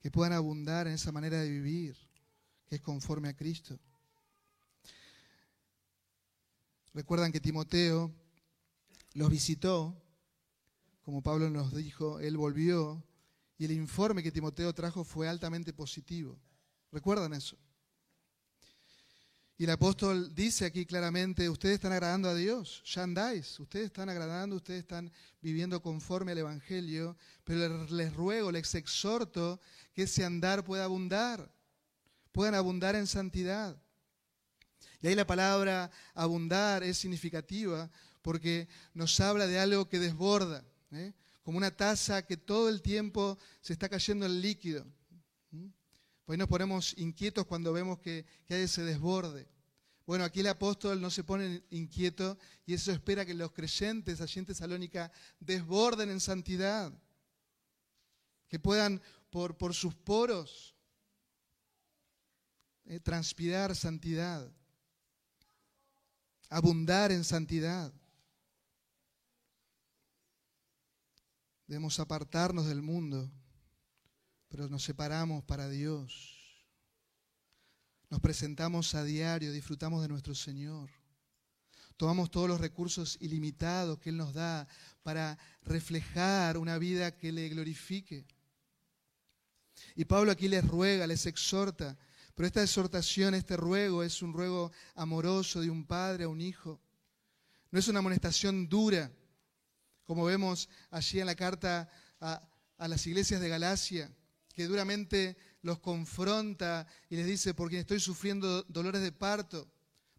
que 0.00 0.10
puedan 0.10 0.32
abundar 0.32 0.86
en 0.86 0.94
esa 0.94 1.12
manera 1.12 1.40
de 1.40 1.50
vivir 1.50 1.96
que 2.68 2.76
es 2.76 2.82
conforme 2.82 3.28
a 3.28 3.36
Cristo. 3.36 3.78
Recuerdan 6.94 7.32
que 7.32 7.40
Timoteo 7.40 8.12
los 9.14 9.30
visitó, 9.30 9.96
como 11.02 11.22
Pablo 11.22 11.48
nos 11.50 11.74
dijo, 11.74 12.20
él 12.20 12.36
volvió 12.36 13.02
y 13.56 13.64
el 13.64 13.72
informe 13.72 14.22
que 14.22 14.32
Timoteo 14.32 14.72
trajo 14.74 15.04
fue 15.04 15.28
altamente 15.28 15.72
positivo. 15.72 16.38
¿Recuerdan 16.92 17.32
eso? 17.34 17.56
Y 19.60 19.64
el 19.64 19.70
apóstol 19.70 20.32
dice 20.36 20.66
aquí 20.66 20.86
claramente, 20.86 21.50
ustedes 21.50 21.74
están 21.74 21.90
agradando 21.90 22.28
a 22.28 22.34
Dios, 22.36 22.80
ya 22.84 23.02
andáis, 23.02 23.58
ustedes 23.58 23.86
están 23.86 24.08
agradando, 24.08 24.54
ustedes 24.54 24.82
están 24.82 25.10
viviendo 25.42 25.82
conforme 25.82 26.30
al 26.30 26.38
Evangelio, 26.38 27.16
pero 27.42 27.84
les, 27.86 28.14
ruego, 28.14 28.52
les 28.52 28.72
exhorto 28.76 29.60
que 29.92 30.02
ese 30.04 30.24
andar 30.24 30.64
pueda 30.64 30.84
abundar, 30.84 31.52
puedan 32.30 32.54
abundar 32.54 32.94
en 32.94 33.08
santidad. 33.08 33.76
Y 35.02 35.08
ahí 35.08 35.16
la 35.16 35.26
palabra 35.26 35.90
abundar 36.14 36.84
es 36.84 36.96
significativa 36.96 37.90
porque 38.22 38.68
nos 38.94 39.18
habla 39.18 39.48
de 39.48 39.58
algo 39.58 39.88
que 39.88 39.98
desborda, 39.98 40.64
¿eh? 40.92 41.12
como 41.42 41.58
una 41.58 41.72
taza 41.72 42.22
que 42.22 42.36
todo 42.36 42.68
el 42.68 42.80
tiempo 42.80 43.36
se 43.60 43.72
está 43.72 43.88
cayendo 43.88 44.24
el 44.24 44.40
líquido. 44.40 44.86
Pues 46.28 46.38
nos 46.38 46.48
ponemos 46.48 46.94
inquietos 46.98 47.46
cuando 47.46 47.72
vemos 47.72 48.00
que, 48.00 48.26
hay 48.50 48.60
ese 48.60 48.82
desborde. 48.82 49.48
Bueno, 50.06 50.24
aquí 50.24 50.40
el 50.40 50.48
apóstol 50.48 51.00
no 51.00 51.08
se 51.10 51.24
pone 51.24 51.62
inquieto 51.70 52.36
y 52.66 52.74
eso 52.74 52.92
espera 52.92 53.24
que 53.24 53.32
los 53.32 53.50
creyentes 53.52 54.20
allí 54.20 54.40
en 54.40 54.44
Tesalónica 54.44 55.10
desborden 55.40 56.10
en 56.10 56.20
santidad, 56.20 56.92
que 58.46 58.58
puedan 58.58 59.00
por, 59.30 59.56
por 59.56 59.72
sus 59.72 59.94
poros 59.94 60.76
eh, 62.84 63.00
transpirar 63.00 63.74
santidad, 63.74 64.52
abundar 66.50 67.10
en 67.10 67.24
santidad. 67.24 67.90
Debemos 71.66 71.98
apartarnos 71.98 72.66
del 72.66 72.82
mundo 72.82 73.32
pero 74.48 74.68
nos 74.68 74.82
separamos 74.82 75.44
para 75.44 75.68
Dios. 75.68 76.38
Nos 78.10 78.20
presentamos 78.20 78.94
a 78.94 79.04
diario, 79.04 79.52
disfrutamos 79.52 80.02
de 80.02 80.08
nuestro 80.08 80.34
Señor. 80.34 80.90
Tomamos 81.96 82.30
todos 82.30 82.48
los 82.48 82.60
recursos 82.60 83.18
ilimitados 83.20 83.98
que 83.98 84.10
Él 84.10 84.16
nos 84.16 84.32
da 84.32 84.66
para 85.02 85.36
reflejar 85.62 86.56
una 86.56 86.78
vida 86.78 87.16
que 87.16 87.32
le 87.32 87.48
glorifique. 87.48 88.24
Y 89.94 90.04
Pablo 90.04 90.32
aquí 90.32 90.48
les 90.48 90.66
ruega, 90.66 91.06
les 91.06 91.26
exhorta, 91.26 91.98
pero 92.34 92.46
esta 92.46 92.62
exhortación, 92.62 93.34
este 93.34 93.56
ruego 93.56 94.02
es 94.02 94.22
un 94.22 94.32
ruego 94.32 94.72
amoroso 94.94 95.60
de 95.60 95.70
un 95.70 95.84
padre 95.84 96.24
a 96.24 96.28
un 96.28 96.40
hijo. 96.40 96.80
No 97.70 97.78
es 97.78 97.88
una 97.88 97.98
amonestación 97.98 98.68
dura, 98.68 99.10
como 100.04 100.24
vemos 100.24 100.68
allí 100.90 101.20
en 101.20 101.26
la 101.26 101.34
carta 101.34 101.90
a, 102.20 102.48
a 102.78 102.88
las 102.88 103.06
iglesias 103.06 103.40
de 103.40 103.48
Galacia, 103.48 104.10
que 104.58 104.66
duramente 104.66 105.36
los 105.62 105.78
confronta 105.78 106.84
y 107.08 107.14
les 107.14 107.26
dice, 107.28 107.54
porque 107.54 107.78
estoy 107.78 108.00
sufriendo 108.00 108.64
dolores 108.64 109.02
de 109.02 109.12
parto, 109.12 109.70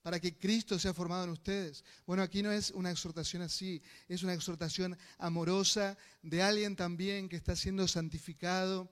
para 0.02 0.18
que 0.18 0.38
Cristo 0.38 0.80
sea 0.80 0.94
formado 0.94 1.26
en 1.26 1.32
ustedes. 1.32 1.84
Bueno, 2.06 2.24
aquí 2.24 2.42
no 2.42 2.50
es 2.50 2.72
una 2.72 2.90
exhortación 2.90 3.42
así, 3.42 3.82
es 4.08 4.24
una 4.24 4.34
exhortación 4.34 4.98
amorosa 5.18 5.98
de 6.22 6.42
alguien 6.42 6.78
también 6.78 7.28
que 7.28 7.36
está 7.36 7.54
siendo 7.54 7.86
santificado 7.86 8.90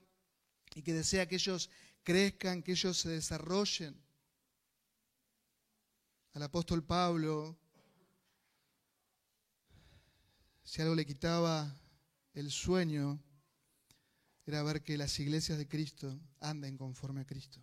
y 0.76 0.82
que 0.82 0.92
desea 0.92 1.30
que 1.30 1.36
ellos 1.36 1.70
crezcan, 2.04 2.62
que 2.62 2.74
ellos 2.74 2.98
se 2.98 3.08
desarrollen. 3.08 3.96
Al 6.34 6.44
apóstol 6.44 6.84
Pablo, 6.84 7.58
si 10.62 10.82
algo 10.82 10.94
le 10.94 11.06
quitaba 11.06 11.74
el 12.34 12.52
sueño, 12.52 13.24
era 14.48 14.64
ver 14.64 14.82
que 14.82 14.98
las 14.98 15.20
iglesias 15.20 15.58
de 15.58 15.68
Cristo 15.68 16.20
anden 16.40 16.78
conforme 16.78 17.22
a 17.22 17.26
Cristo. 17.26 17.62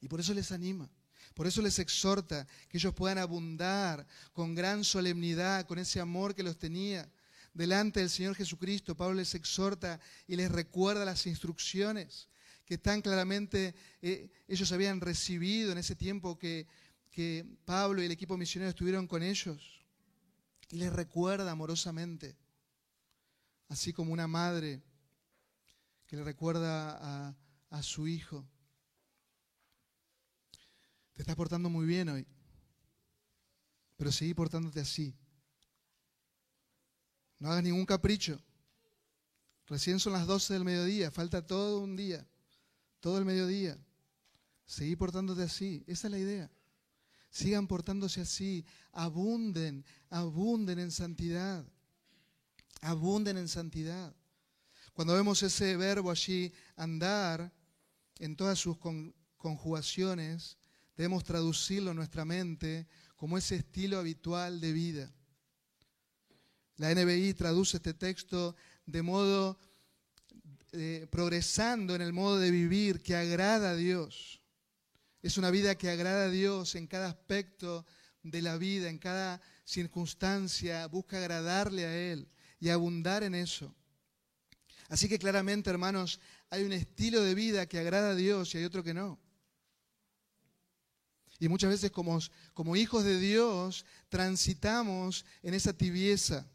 Y 0.00 0.08
por 0.08 0.20
eso 0.20 0.32
les 0.32 0.52
anima, 0.52 0.88
por 1.34 1.46
eso 1.46 1.60
les 1.62 1.78
exhorta 1.78 2.46
que 2.68 2.78
ellos 2.78 2.94
puedan 2.94 3.18
abundar 3.18 4.06
con 4.32 4.54
gran 4.54 4.84
solemnidad, 4.84 5.66
con 5.66 5.78
ese 5.78 6.00
amor 6.00 6.34
que 6.34 6.42
los 6.42 6.58
tenía 6.58 7.10
delante 7.52 8.00
del 8.00 8.10
Señor 8.10 8.36
Jesucristo. 8.36 8.96
Pablo 8.96 9.14
les 9.14 9.34
exhorta 9.34 9.98
y 10.26 10.36
les 10.36 10.50
recuerda 10.50 11.04
las 11.04 11.26
instrucciones 11.26 12.28
que 12.64 12.78
tan 12.78 13.02
claramente 13.02 13.74
eh, 14.02 14.30
ellos 14.46 14.70
habían 14.72 15.00
recibido 15.00 15.72
en 15.72 15.78
ese 15.78 15.96
tiempo 15.96 16.38
que, 16.38 16.66
que 17.10 17.44
Pablo 17.64 18.02
y 18.02 18.06
el 18.06 18.12
equipo 18.12 18.36
misionero 18.36 18.70
estuvieron 18.70 19.06
con 19.06 19.22
ellos. 19.22 19.84
Y 20.70 20.76
les 20.76 20.92
recuerda 20.92 21.50
amorosamente 21.50 22.36
así 23.68 23.92
como 23.92 24.12
una 24.12 24.26
madre 24.26 24.82
le 26.16 26.24
recuerda 26.24 26.96
a, 27.28 27.36
a 27.68 27.82
su 27.82 28.08
hijo. 28.08 28.48
Te 31.12 31.22
estás 31.22 31.36
portando 31.36 31.68
muy 31.68 31.86
bien 31.86 32.08
hoy, 32.08 32.26
pero 33.96 34.10
seguí 34.10 34.32
portándote 34.32 34.80
así. 34.80 35.14
No 37.38 37.50
hagas 37.50 37.62
ningún 37.62 37.84
capricho. 37.84 38.40
Recién 39.66 40.00
son 40.00 40.14
las 40.14 40.26
12 40.26 40.54
del 40.54 40.64
mediodía, 40.64 41.10
falta 41.10 41.46
todo 41.46 41.80
un 41.80 41.96
día, 41.96 42.26
todo 43.00 43.18
el 43.18 43.26
mediodía. 43.26 43.76
Seguí 44.64 44.96
portándote 44.96 45.42
así, 45.42 45.84
esa 45.86 46.06
es 46.06 46.10
la 46.12 46.18
idea. 46.18 46.50
Sigan 47.28 47.66
portándose 47.66 48.22
así, 48.22 48.64
abunden, 48.90 49.84
abunden 50.08 50.78
en 50.78 50.90
santidad, 50.90 51.66
abunden 52.80 53.36
en 53.36 53.48
santidad. 53.48 54.16
Cuando 54.96 55.12
vemos 55.12 55.42
ese 55.42 55.76
verbo 55.76 56.10
allí, 56.10 56.50
andar, 56.74 57.52
en 58.18 58.34
todas 58.34 58.58
sus 58.58 58.78
conjugaciones, 59.36 60.56
debemos 60.96 61.22
traducirlo 61.22 61.90
en 61.90 61.98
nuestra 61.98 62.24
mente 62.24 62.86
como 63.14 63.36
ese 63.36 63.56
estilo 63.56 63.98
habitual 63.98 64.58
de 64.58 64.72
vida. 64.72 65.12
La 66.78 66.94
NBI 66.94 67.34
traduce 67.34 67.76
este 67.76 67.92
texto 67.92 68.56
de 68.86 69.02
modo 69.02 69.58
eh, 70.72 71.06
progresando 71.10 71.94
en 71.94 72.00
el 72.00 72.14
modo 72.14 72.38
de 72.38 72.50
vivir 72.50 73.02
que 73.02 73.16
agrada 73.16 73.72
a 73.72 73.76
Dios. 73.76 74.40
Es 75.20 75.36
una 75.36 75.50
vida 75.50 75.74
que 75.74 75.90
agrada 75.90 76.24
a 76.24 76.30
Dios 76.30 76.74
en 76.74 76.86
cada 76.86 77.08
aspecto 77.08 77.84
de 78.22 78.40
la 78.40 78.56
vida, 78.56 78.88
en 78.88 78.96
cada 78.96 79.42
circunstancia, 79.62 80.86
busca 80.86 81.18
agradarle 81.18 81.84
a 81.84 82.12
Él 82.12 82.30
y 82.58 82.70
abundar 82.70 83.24
en 83.24 83.34
eso. 83.34 83.76
Así 84.88 85.08
que 85.08 85.18
claramente, 85.18 85.70
hermanos, 85.70 86.20
hay 86.50 86.62
un 86.62 86.72
estilo 86.72 87.22
de 87.22 87.34
vida 87.34 87.66
que 87.66 87.78
agrada 87.78 88.10
a 88.10 88.14
Dios 88.14 88.54
y 88.54 88.58
hay 88.58 88.64
otro 88.64 88.84
que 88.84 88.94
no. 88.94 89.18
Y 91.38 91.48
muchas 91.48 91.70
veces 91.70 91.90
como, 91.90 92.76
hijos 92.76 93.04
de 93.04 93.18
Dios 93.18 93.84
transitamos 94.08 95.24
en 95.42 95.54
esa 95.54 95.72
tibieza, 95.72 96.46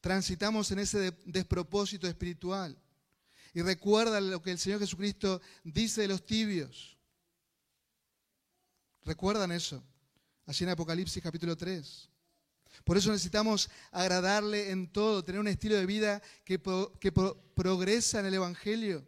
transitamos 0.00 0.70
en 0.72 0.80
ese 0.80 1.12
despropósito 1.24 2.06
espiritual. 2.06 2.76
Y 3.54 3.62
recuerda 3.62 4.20
lo 4.20 4.42
que 4.42 4.50
el 4.50 4.58
Señor 4.58 4.80
Jesucristo 4.80 5.40
dice 5.62 6.02
de 6.02 6.08
los 6.08 6.24
tibios. 6.24 6.98
¿Recuerdan 9.04 9.52
eso? 9.52 9.82
Así 10.46 10.64
en 10.64 10.70
Apocalipsis 10.70 11.22
capítulo 11.22 11.56
3. 11.56 12.11
Por 12.84 12.96
eso 12.96 13.10
necesitamos 13.10 13.70
agradarle 13.90 14.70
en 14.70 14.90
todo, 14.90 15.24
tener 15.24 15.40
un 15.40 15.48
estilo 15.48 15.76
de 15.76 15.86
vida 15.86 16.22
que, 16.44 16.60
que 17.00 17.12
progresa 17.12 18.20
en 18.20 18.26
el 18.26 18.34
Evangelio, 18.34 19.06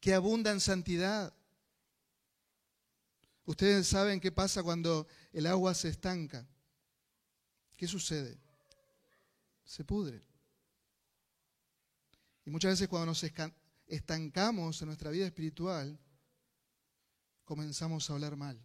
que 0.00 0.14
abunda 0.14 0.50
en 0.50 0.60
santidad. 0.60 1.34
Ustedes 3.44 3.86
saben 3.86 4.20
qué 4.20 4.32
pasa 4.32 4.62
cuando 4.62 5.06
el 5.32 5.46
agua 5.46 5.74
se 5.74 5.88
estanca. 5.88 6.48
¿Qué 7.76 7.86
sucede? 7.86 8.38
Se 9.64 9.84
pudre. 9.84 10.22
Y 12.44 12.50
muchas 12.50 12.72
veces 12.72 12.88
cuando 12.88 13.06
nos 13.06 13.24
estancamos 13.86 14.80
en 14.80 14.86
nuestra 14.86 15.10
vida 15.10 15.26
espiritual, 15.26 15.98
comenzamos 17.44 18.08
a 18.08 18.12
hablar 18.14 18.36
mal. 18.36 18.60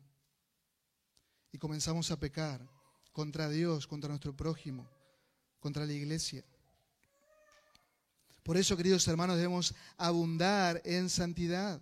Y 1.52 1.58
comenzamos 1.58 2.12
a 2.12 2.20
pecar 2.20 2.75
contra 3.16 3.48
Dios, 3.48 3.88
contra 3.88 4.10
nuestro 4.10 4.36
prójimo, 4.36 4.86
contra 5.62 5.86
la 5.86 5.94
iglesia. 5.94 6.44
Por 8.44 8.58
eso, 8.58 8.76
queridos 8.76 9.08
hermanos, 9.08 9.38
debemos 9.38 9.74
abundar 9.96 10.82
en 10.84 11.10
santidad. 11.10 11.82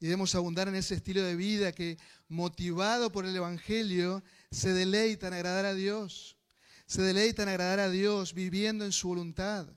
Y 0.00 0.06
debemos 0.06 0.34
abundar 0.34 0.66
en 0.68 0.76
ese 0.76 0.94
estilo 0.94 1.22
de 1.22 1.36
vida 1.36 1.72
que, 1.72 1.98
motivado 2.28 3.12
por 3.12 3.26
el 3.26 3.36
Evangelio, 3.36 4.22
se 4.50 4.72
deleita 4.72 5.28
en 5.28 5.34
agradar 5.34 5.66
a 5.66 5.74
Dios. 5.74 6.38
Se 6.86 7.02
deleita 7.02 7.42
en 7.42 7.50
agradar 7.50 7.80
a 7.80 7.90
Dios 7.90 8.32
viviendo 8.32 8.86
en 8.86 8.92
su 8.92 9.08
voluntad. 9.08 9.68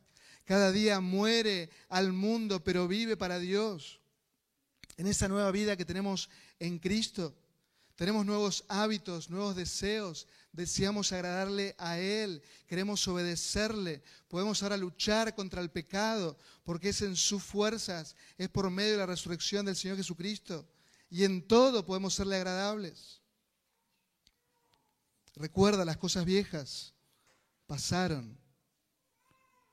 Cada 0.45 0.71
día 0.71 1.01
muere 1.01 1.69
al 1.89 2.13
mundo, 2.13 2.63
pero 2.63 2.87
vive 2.87 3.17
para 3.17 3.37
Dios. 3.37 3.99
En 4.95 5.07
esa 5.07 5.27
nueva 5.27 5.51
vida 5.51 5.75
que 5.75 5.83
tenemos 5.83 6.29
en 6.57 6.79
Cristo. 6.79 7.35
Tenemos 7.95 8.25
nuevos 8.25 8.65
hábitos, 8.67 9.29
nuevos 9.29 9.55
deseos, 9.55 10.27
deseamos 10.51 11.13
agradarle 11.13 11.75
a 11.77 11.97
Él, 11.97 12.41
queremos 12.67 13.07
obedecerle, 13.07 14.03
podemos 14.27 14.61
ahora 14.61 14.75
luchar 14.75 15.33
contra 15.33 15.61
el 15.61 15.71
pecado, 15.71 16.37
porque 16.63 16.89
es 16.89 17.01
en 17.01 17.15
sus 17.15 17.41
fuerzas, 17.41 18.15
es 18.37 18.49
por 18.49 18.69
medio 18.69 18.93
de 18.93 18.97
la 18.97 19.05
resurrección 19.05 19.65
del 19.65 19.77
Señor 19.77 19.95
Jesucristo, 19.95 20.67
y 21.09 21.23
en 21.23 21.47
todo 21.47 21.85
podemos 21.85 22.13
serle 22.13 22.35
agradables. 22.35 23.21
Recuerda, 25.35 25.85
las 25.85 25.97
cosas 25.97 26.25
viejas 26.25 26.93
pasaron, 27.65 28.37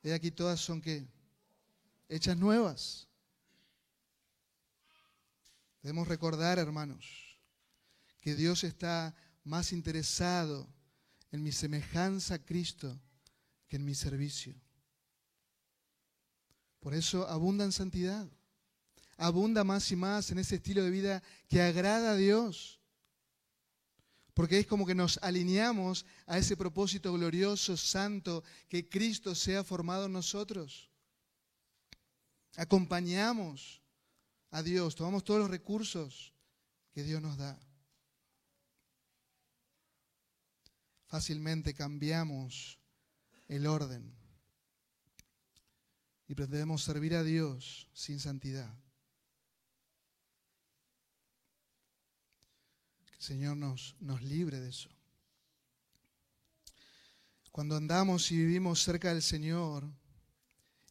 y 0.03 0.11
aquí 0.11 0.31
todas 0.31 0.61
son 0.61 0.81
que 0.81 1.07
hechas 2.09 2.37
nuevas. 2.37 3.09
Debemos 5.83 6.07
recordar, 6.07 6.61
hermanos, 6.61 7.22
que 8.23 8.37
Dios 8.37 8.65
está 8.65 9.15
más 9.45 9.73
interesado 9.73 10.73
en 11.33 11.43
mi 11.43 11.51
semejanza 11.51 12.35
a 12.35 12.39
Cristo 12.39 12.99
que 13.69 13.77
en 13.77 13.85
mi 13.85 13.95
servicio. 13.95 14.55
Por 16.79 16.95
eso 16.95 17.29
abunda 17.29 17.65
en 17.65 17.73
santidad, 17.73 18.29
abunda 19.17 19.65
más 19.65 19.91
y 19.91 19.97
más 19.97 20.31
en 20.31 20.39
ese 20.39 20.57
estilo 20.57 20.85
de 20.85 20.91
vida 20.91 21.23
que 21.49 21.61
agrada 21.61 22.13
a 22.13 22.17
Dios. 22.17 22.79
Porque 24.35 24.61
es 24.61 24.67
como 24.67 24.87
que 24.87 24.95
nos 24.95 25.19
alineamos 25.19 26.07
a 26.27 26.39
ese 26.39 26.57
propósito 26.57 27.13
glorioso, 27.13 27.77
santo, 27.77 28.45
que 28.69 28.89
Cristo 28.89 29.35
sea 29.35 29.65
formado 29.65 30.07
en 30.07 30.13
nosotros. 30.13 30.89
Acompañamos 32.57 33.83
a 34.51 34.63
Dios, 34.63 34.95
tomamos 34.95 35.25
todos 35.25 35.41
los 35.41 35.51
recursos 35.51 36.33
que 36.93 37.03
Dios 37.03 37.21
nos 37.21 37.37
da. 37.37 37.59
Fácilmente 41.13 41.75
cambiamos 41.75 42.79
el 43.47 43.67
orden 43.67 44.15
y 46.27 46.35
pretendemos 46.35 46.83
servir 46.83 47.15
a 47.15 47.23
Dios 47.23 47.87
sin 47.93 48.19
santidad. 48.19 48.75
Que 53.05 53.17
el 53.17 53.21
Señor 53.21 53.59
nos, 53.59 53.95
nos 54.01 54.23
libre 54.23 54.59
de 54.59 54.71
eso. 54.71 54.89
Cuando 57.51 57.77
andamos 57.77 58.33
y 58.33 58.39
vivimos 58.39 58.83
cerca 58.83 59.13
del 59.13 59.21
Señor 59.21 59.87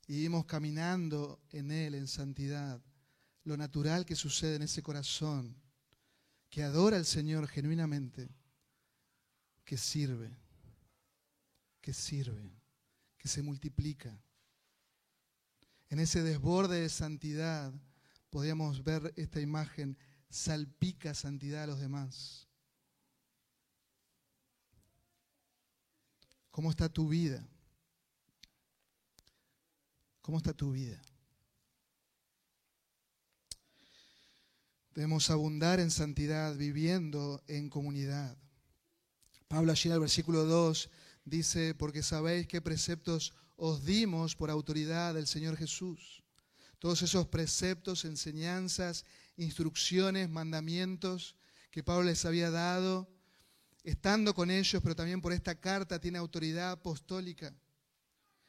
y 0.06 0.18
vivimos 0.18 0.46
caminando 0.46 1.42
en 1.50 1.72
Él 1.72 1.96
en 1.96 2.08
santidad, 2.08 2.80
lo 3.44 3.58
natural 3.58 4.06
que 4.06 4.16
sucede 4.16 4.58
en 4.58 4.62
ese 4.62 4.84
corazón 4.84 5.60
que 6.52 6.62
adora 6.62 6.98
al 6.98 7.08
Señor 7.08 7.48
genuinamente, 7.48 8.30
que 9.66 9.78
sirve, 9.78 10.36
que 11.82 11.94
sirve, 11.94 12.52
que 13.18 13.28
se 13.28 13.42
multiplica. 13.42 14.20
En 15.90 16.00
ese 16.00 16.24
desborde 16.24 16.82
de 16.82 16.90
santidad 16.90 17.74
podríamos 18.30 18.84
ver 18.84 19.14
esta 19.18 19.42
imagen, 19.42 19.98
salpica 20.30 21.14
santidad 21.14 21.64
a 21.64 21.68
los 21.68 21.80
demás. 21.80 22.48
¿Cómo 26.50 26.70
está 26.70 26.90
tu 26.90 27.08
vida? 27.08 27.46
¿Cómo 30.22 30.38
está 30.38 30.54
tu 30.54 30.72
vida? 30.72 31.02
Debemos 34.94 35.30
abundar 35.30 35.80
en 35.80 35.90
santidad 35.90 36.56
viviendo 36.56 37.42
en 37.48 37.70
comunidad. 37.70 38.38
Pablo 39.52 39.74
allí 39.74 39.90
en 39.90 39.96
el 39.96 40.00
versículo 40.00 40.46
2 40.46 40.90
dice, 41.26 41.76
porque 41.76 42.04
sabéis 42.04 42.48
qué 42.48 42.62
preceptos 42.62 43.34
os 43.58 43.84
dimos 43.84 44.34
por 44.34 44.50
autoridad 44.50 45.14
del 45.14 45.28
Señor 45.28 45.58
Jesús. 45.58 46.24
Todos 46.80 47.02
esos 47.02 47.28
preceptos, 47.28 48.06
enseñanzas, 48.06 49.04
instrucciones, 49.36 50.30
mandamientos 50.30 51.36
que 51.70 51.84
Pablo 51.84 52.04
les 52.04 52.24
había 52.24 52.50
dado, 52.50 53.10
estando 53.84 54.34
con 54.34 54.52
ellos, 54.52 54.82
pero 54.82 54.96
también 54.96 55.20
por 55.20 55.34
esta 55.34 55.60
carta 55.60 56.00
tiene 56.00 56.18
autoridad 56.18 56.72
apostólica. 56.72 57.54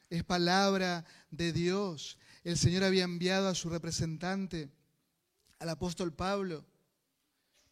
Es 0.09 0.23
palabra 0.23 1.05
de 1.33 1.53
Dios. 1.53 2.17
El 2.45 2.57
Señor 2.57 2.85
había 2.85 3.03
enviado 3.03 3.49
a 3.49 3.57
su 3.57 3.71
representante, 3.71 4.71
al 5.59 5.69
apóstol 5.69 6.15
Pablo, 6.15 6.65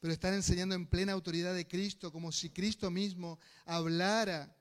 pero 0.00 0.12
están 0.12 0.34
enseñando 0.34 0.74
en 0.74 0.86
plena 0.86 1.12
autoridad 1.12 1.54
de 1.54 1.68
Cristo, 1.68 2.10
como 2.10 2.32
si 2.32 2.50
Cristo 2.50 2.90
mismo 2.90 3.38
hablara 3.66 4.56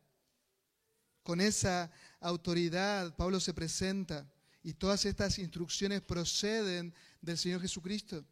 con 1.24 1.40
esa 1.40 1.90
autoridad, 2.20 3.16
Pablo 3.16 3.40
se 3.40 3.54
presenta 3.54 4.30
y 4.64 4.74
todas 4.74 5.06
estas 5.06 5.40
instrucciones 5.40 6.02
proceden 6.02 6.94
del 7.22 7.38
Señor 7.38 7.62
Jesucristo. 7.62 8.26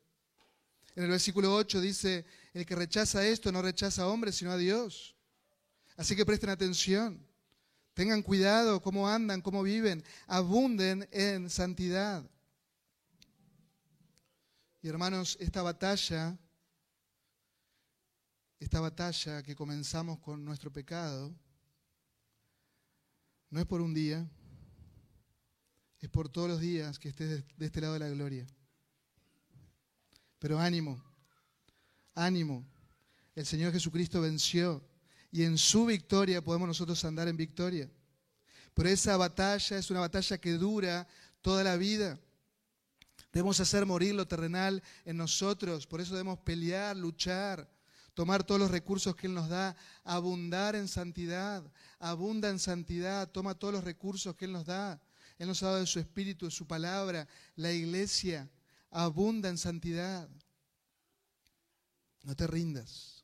En 0.96 1.04
el 1.04 1.10
versículo 1.10 1.56
8 1.56 1.80
dice, 1.80 2.26
el 2.54 2.66
que 2.66 2.76
rechaza 2.76 3.26
esto 3.26 3.52
no 3.52 3.62
rechaza 3.62 4.04
a 4.04 4.08
hombres, 4.08 4.36
sino 4.36 4.52
a 4.52 4.58
Dios. 4.58 5.16
Así 5.96 6.16
que 6.16 6.26
presten 6.26 6.50
atención, 6.50 7.26
tengan 7.94 8.22
cuidado 8.22 8.82
cómo 8.82 9.08
andan, 9.08 9.42
cómo 9.42 9.64
viven, 9.64 10.04
abunden 10.26 11.08
en 11.12 11.50
santidad. 11.50 12.30
Y 14.82 14.90
hermanos, 14.90 15.38
esta 15.40 15.62
batalla, 15.62 16.38
esta 18.60 18.80
batalla 18.80 19.44
que 19.44 19.56
comenzamos 19.56 20.20
con 20.20 20.44
nuestro 20.44 20.72
pecado, 20.72 21.34
no 23.50 23.60
es 23.60 23.66
por 23.66 23.82
un 23.82 23.94
día, 23.94 24.28
es 26.00 26.10
por 26.10 26.30
todos 26.30 26.50
los 26.50 26.60
días 26.60 27.00
que 27.00 27.10
estés 27.10 27.44
de 27.58 27.66
este 27.66 27.82
lado 27.82 27.94
de 27.94 28.00
la 28.00 28.10
gloria. 28.10 28.48
Pero 30.40 30.60
ánimo, 30.60 31.02
ánimo. 32.14 32.66
El 33.36 33.46
Señor 33.46 33.72
Jesucristo 33.72 34.22
venció 34.22 34.84
y 35.32 35.44
en 35.44 35.58
su 35.58 35.86
victoria 35.86 36.44
podemos 36.44 36.68
nosotros 36.68 37.04
andar 37.06 37.28
en 37.28 37.38
victoria. 37.38 37.90
Pero 38.74 38.90
esa 38.90 39.18
batalla 39.18 39.78
es 39.78 39.90
una 39.90 40.02
batalla 40.02 40.38
que 40.38 40.54
dura 40.54 41.08
toda 41.42 41.64
la 41.64 41.78
vida. 41.78 42.20
Debemos 43.32 43.60
hacer 43.60 43.86
morir 43.86 44.16
lo 44.16 44.28
terrenal 44.28 44.84
en 45.06 45.18
nosotros, 45.18 45.86
por 45.86 46.02
eso 46.02 46.14
debemos 46.14 46.40
pelear, 46.40 46.96
luchar, 46.96 47.70
tomar 48.18 48.44
todos 48.44 48.60
los 48.60 48.72
recursos 48.72 49.16
que 49.16 49.28
Él 49.28 49.36
nos 49.36 49.48
da, 49.48 49.76
abundar 50.04 50.76
en 50.76 50.88
santidad, 50.88 51.64
abunda 52.00 52.50
en 52.50 52.58
santidad, 52.58 53.30
toma 53.30 53.54
todos 53.54 53.76
los 53.76 53.84
recursos 53.84 54.36
que 54.36 54.46
Él 54.46 54.54
nos 54.54 54.66
da. 54.66 55.00
Él 55.38 55.48
nos 55.48 55.62
ha 55.62 55.68
dado 55.68 55.82
de 55.82 55.86
su 55.86 56.00
espíritu, 56.00 56.46
de 56.46 56.52
su 56.52 56.66
palabra, 56.66 57.28
la 57.56 57.72
iglesia 57.72 58.50
abunda 58.90 59.50
en 59.50 59.60
santidad. 59.60 60.28
No 62.24 62.36
te 62.36 62.48
rindas. 62.48 63.24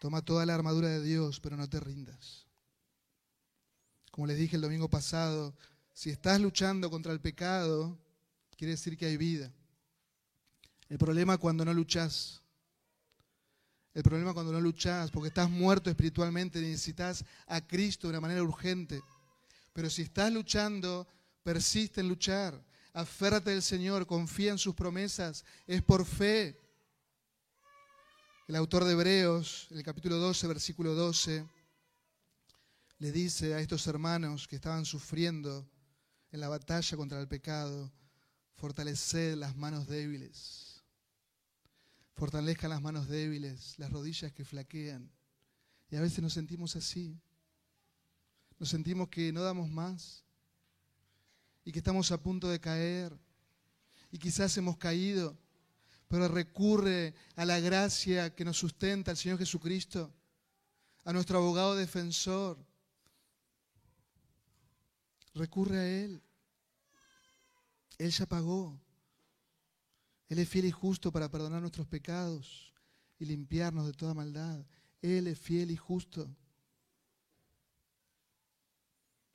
Toma 0.00 0.22
toda 0.22 0.44
la 0.44 0.56
armadura 0.56 0.88
de 0.88 1.00
Dios, 1.00 1.38
pero 1.38 1.56
no 1.56 1.68
te 1.68 1.78
rindas. 1.78 2.48
Como 4.10 4.26
les 4.26 4.38
dije 4.38 4.56
el 4.56 4.62
domingo 4.62 4.90
pasado, 4.90 5.54
si 5.92 6.10
estás 6.10 6.40
luchando 6.40 6.90
contra 6.90 7.12
el 7.12 7.20
pecado, 7.20 7.96
quiere 8.56 8.72
decir 8.72 8.96
que 8.96 9.06
hay 9.06 9.16
vida. 9.16 9.52
El 10.88 10.98
problema 10.98 11.38
cuando 11.38 11.64
no 11.64 11.72
luchas. 11.72 12.41
El 13.94 14.02
problema 14.02 14.32
cuando 14.32 14.52
no 14.52 14.60
luchas, 14.60 15.10
porque 15.10 15.28
estás 15.28 15.50
muerto 15.50 15.90
espiritualmente, 15.90 16.60
necesitas 16.60 17.24
a 17.46 17.60
Cristo 17.66 18.06
de 18.06 18.12
una 18.12 18.20
manera 18.20 18.42
urgente. 18.42 19.02
Pero 19.72 19.90
si 19.90 20.02
estás 20.02 20.32
luchando, 20.32 21.06
persiste 21.42 22.00
en 22.00 22.08
luchar. 22.08 22.58
Aférrate 22.94 23.50
del 23.50 23.62
Señor, 23.62 24.06
confía 24.06 24.52
en 24.52 24.58
sus 24.58 24.74
promesas, 24.74 25.44
es 25.66 25.82
por 25.82 26.04
fe. 26.04 26.58
El 28.48 28.56
autor 28.56 28.84
de 28.84 28.92
Hebreos, 28.92 29.68
en 29.70 29.78
el 29.78 29.84
capítulo 29.84 30.16
12, 30.16 30.46
versículo 30.46 30.94
12, 30.94 31.46
le 32.98 33.12
dice 33.12 33.54
a 33.54 33.60
estos 33.60 33.86
hermanos 33.86 34.46
que 34.46 34.56
estaban 34.56 34.84
sufriendo 34.84 35.68
en 36.30 36.40
la 36.40 36.48
batalla 36.48 36.96
contra 36.96 37.20
el 37.20 37.28
pecado, 37.28 37.92
fortaleced 38.56 39.36
las 39.36 39.56
manos 39.56 39.86
débiles. 39.86 40.71
Fortalezcan 42.14 42.70
las 42.70 42.82
manos 42.82 43.08
débiles, 43.08 43.78
las 43.78 43.90
rodillas 43.90 44.32
que 44.32 44.44
flaquean. 44.44 45.10
Y 45.90 45.96
a 45.96 46.00
veces 46.00 46.20
nos 46.20 46.32
sentimos 46.32 46.76
así. 46.76 47.18
Nos 48.58 48.68
sentimos 48.68 49.08
que 49.08 49.32
no 49.32 49.42
damos 49.42 49.70
más 49.70 50.24
y 51.64 51.72
que 51.72 51.78
estamos 51.78 52.10
a 52.12 52.22
punto 52.22 52.48
de 52.48 52.60
caer 52.60 53.18
y 54.12 54.18
quizás 54.18 54.56
hemos 54.58 54.76
caído, 54.76 55.38
pero 56.06 56.28
recurre 56.28 57.14
a 57.34 57.46
la 57.46 57.58
gracia 57.60 58.34
que 58.34 58.44
nos 58.44 58.58
sustenta 58.58 59.10
el 59.10 59.16
Señor 59.16 59.38
Jesucristo, 59.38 60.12
a 61.04 61.12
nuestro 61.12 61.38
abogado 61.38 61.74
defensor. 61.74 62.58
Recurre 65.34 65.78
a 65.78 65.88
Él. 65.88 66.22
Él 67.96 68.10
ya 68.10 68.26
pagó. 68.26 68.81
Él 70.32 70.38
es 70.38 70.48
fiel 70.48 70.64
y 70.64 70.70
justo 70.70 71.12
para 71.12 71.30
perdonar 71.30 71.60
nuestros 71.60 71.86
pecados 71.86 72.72
y 73.18 73.26
limpiarnos 73.26 73.86
de 73.86 73.92
toda 73.92 74.14
maldad. 74.14 74.64
Él 75.02 75.26
es 75.26 75.38
fiel 75.38 75.70
y 75.70 75.76
justo. 75.76 76.34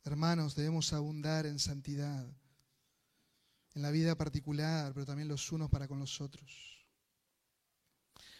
Hermanos, 0.04 0.56
debemos 0.56 0.92
abundar 0.94 1.46
en 1.46 1.60
santidad, 1.60 2.26
en 3.76 3.82
la 3.84 3.92
vida 3.92 4.18
particular, 4.18 4.92
pero 4.96 5.06
también 5.06 5.28
los 5.28 5.52
unos 5.52 5.70
para 5.70 5.88
con 5.88 6.00
los 6.00 6.20
otros. 6.20 6.84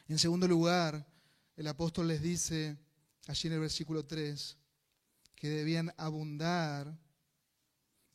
En 0.08 0.18
segundo 0.18 0.48
lugar, 0.48 1.06
el 1.58 1.68
apóstol 1.68 2.08
les 2.08 2.24
dice, 2.24 2.76
allí 3.28 3.50
en 3.50 3.54
el 3.54 3.60
versículo 3.60 4.04
3, 4.04 4.58
que 5.36 5.48
debían 5.48 5.94
abundar 5.96 6.98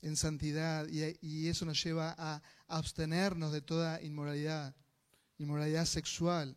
en 0.02 0.16
santidad 0.16 0.86
y, 0.88 1.48
eso 1.48 1.64
nos 1.64 1.82
lleva 1.82 2.14
a 2.18 2.42
abstenernos 2.66 3.52
de 3.52 3.62
toda 3.62 4.02
inmoralidad, 4.02 4.74
inmoralidad 5.38 5.86
sexual. 5.86 6.56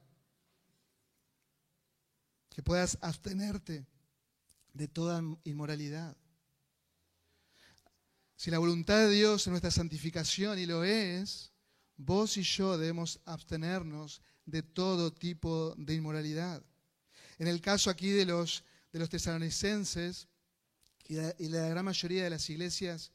Que 2.49 2.63
puedas 2.63 2.97
abstenerte 3.01 3.85
de 4.73 4.87
toda 4.87 5.21
inmoralidad. 5.43 6.17
Si 8.35 8.49
la 8.49 8.59
voluntad 8.59 8.97
de 8.97 9.09
Dios 9.09 9.43
es 9.43 9.47
nuestra 9.47 9.71
santificación, 9.71 10.57
y 10.59 10.65
lo 10.65 10.83
es, 10.83 11.51
vos 11.97 12.37
y 12.37 12.43
yo 12.43 12.77
debemos 12.77 13.19
abstenernos 13.25 14.21
de 14.45 14.63
todo 14.63 15.13
tipo 15.13 15.75
de 15.77 15.93
inmoralidad. 15.93 16.63
En 17.37 17.47
el 17.47 17.61
caso 17.61 17.89
aquí 17.89 18.09
de 18.09 18.25
los, 18.25 18.63
de 18.91 18.99
los 18.99 19.09
tesalonicenses 19.09 20.27
y, 21.07 21.17
y 21.17 21.49
la 21.49 21.69
gran 21.69 21.85
mayoría 21.85 22.23
de 22.23 22.29
las 22.29 22.49
iglesias, 22.49 23.11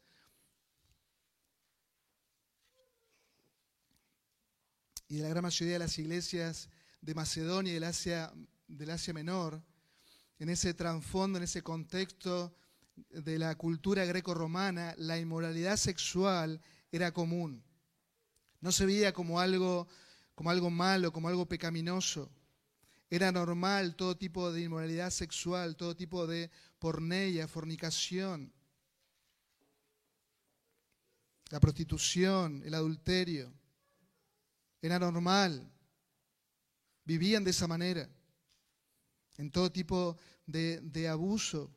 y 5.11 5.17
de 5.17 5.25
la 5.25 5.29
gran 5.29 5.43
mayoría 5.43 5.73
de 5.73 5.81
las 5.81 5.99
iglesias 5.99 6.69
de 7.01 7.17
Macedonia 7.17 7.73
y 7.73 7.75
del 7.75 8.91
Asia, 8.91 9.13
Menor, 9.13 9.61
en 10.39 10.49
ese 10.49 10.73
trasfondo, 10.73 11.37
en 11.37 11.43
ese 11.43 11.63
contexto 11.63 12.55
de 13.11 13.37
la 13.37 13.57
cultura 13.57 14.05
greco-romana, 14.05 14.95
la 14.99 15.19
inmoralidad 15.19 15.77
sexual 15.77 16.61
era 16.93 17.13
común. 17.13 17.61
No 18.61 18.71
se 18.71 18.87
veía 18.87 19.13
como 19.13 19.41
algo, 19.41 19.89
como 20.37 20.51
algo 20.51 20.71
malo, 20.71 21.13
como 21.13 21.29
algo 21.29 21.45
pecaminoso. 21.45 22.31
Era 23.11 23.33
normal 23.33 23.97
todo 23.97 24.17
tipo 24.17 24.53
de 24.53 24.63
inmoralidad 24.63 25.11
sexual, 25.11 25.75
todo 25.75 25.97
tipo 25.97 26.29
de 26.29 26.53
porneia, 26.79 27.49
fornicación, 27.49 28.53
la 31.49 31.59
prostitución, 31.59 32.63
el 32.65 32.75
adulterio. 32.75 33.60
Era 34.83 34.99
normal. 34.99 35.71
Vivían 37.05 37.45
de 37.45 37.51
esa 37.51 37.67
manera, 37.67 38.09
en 39.37 39.51
todo 39.51 39.73
tipo 39.73 40.17
de, 40.47 41.09
abuso. 41.09 41.75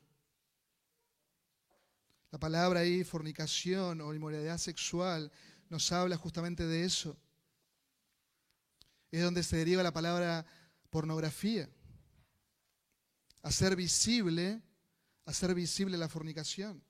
La 2.30 2.38
palabra 2.38 2.80
ahí, 2.80 3.04
fornicación 3.04 4.00
o 4.00 4.14
inmoralidad 4.14 4.58
sexual, 4.58 5.30
nos 5.68 5.90
habla 5.92 6.16
justamente 6.16 6.66
de 6.66 6.84
eso. 6.84 7.16
Es 9.10 9.22
donde 9.22 9.42
se 9.42 9.56
deriva 9.56 9.82
la 9.82 9.92
palabra 9.92 10.46
pornografía. 10.90 11.68
Hacer 13.42 13.76
visible, 13.76 14.62
hacer 15.24 15.54
visible 15.54 15.96
la 15.96 16.08
fornicación. 16.08 16.82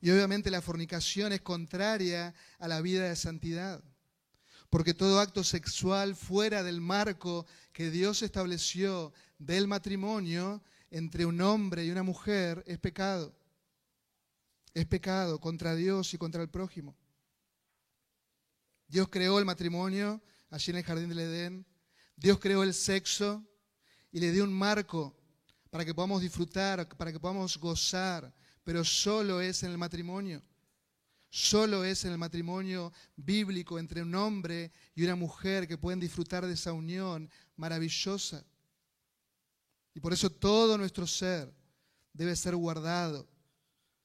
Y 0.00 0.10
obviamente 0.10 0.50
la 0.50 0.62
fornicación 0.62 1.32
es 1.32 1.40
contraria 1.40 2.34
a 2.58 2.68
la 2.68 2.80
vida 2.80 3.08
de 3.08 3.16
santidad. 3.16 3.82
Porque 4.70 4.94
todo 4.94 5.20
acto 5.20 5.44
sexual 5.44 6.14
fuera 6.14 6.62
del 6.62 6.80
marco 6.80 7.46
que 7.72 7.90
Dios 7.90 8.22
estableció 8.22 9.12
del 9.38 9.66
matrimonio 9.66 10.62
entre 10.90 11.24
un 11.24 11.40
hombre 11.40 11.84
y 11.84 11.90
una 11.90 12.02
mujer 12.02 12.62
es 12.66 12.78
pecado 12.78 13.38
es 14.80 14.86
pecado 14.86 15.40
contra 15.40 15.74
Dios 15.74 16.14
y 16.14 16.18
contra 16.18 16.42
el 16.42 16.48
prójimo. 16.48 16.96
Dios 18.86 19.08
creó 19.08 19.38
el 19.38 19.44
matrimonio 19.44 20.22
allí 20.50 20.70
en 20.70 20.78
el 20.78 20.84
jardín 20.84 21.08
del 21.08 21.18
Edén. 21.18 21.66
Dios 22.16 22.38
creó 22.38 22.62
el 22.62 22.72
sexo 22.72 23.44
y 24.10 24.20
le 24.20 24.32
dio 24.32 24.44
un 24.44 24.52
marco 24.52 25.16
para 25.70 25.84
que 25.84 25.94
podamos 25.94 26.22
disfrutar, 26.22 26.88
para 26.96 27.12
que 27.12 27.20
podamos 27.20 27.58
gozar, 27.58 28.32
pero 28.64 28.84
solo 28.84 29.40
es 29.40 29.62
en 29.62 29.72
el 29.72 29.78
matrimonio. 29.78 30.42
Solo 31.30 31.84
es 31.84 32.04
en 32.04 32.12
el 32.12 32.18
matrimonio 32.18 32.92
bíblico 33.16 33.78
entre 33.78 34.02
un 34.02 34.14
hombre 34.14 34.72
y 34.94 35.04
una 35.04 35.14
mujer 35.14 35.68
que 35.68 35.76
pueden 35.76 36.00
disfrutar 36.00 36.46
de 36.46 36.54
esa 36.54 36.72
unión 36.72 37.30
maravillosa. 37.56 38.44
Y 39.94 40.00
por 40.00 40.12
eso 40.12 40.30
todo 40.30 40.78
nuestro 40.78 41.06
ser 41.06 41.52
debe 42.12 42.34
ser 42.34 42.56
guardado, 42.56 43.28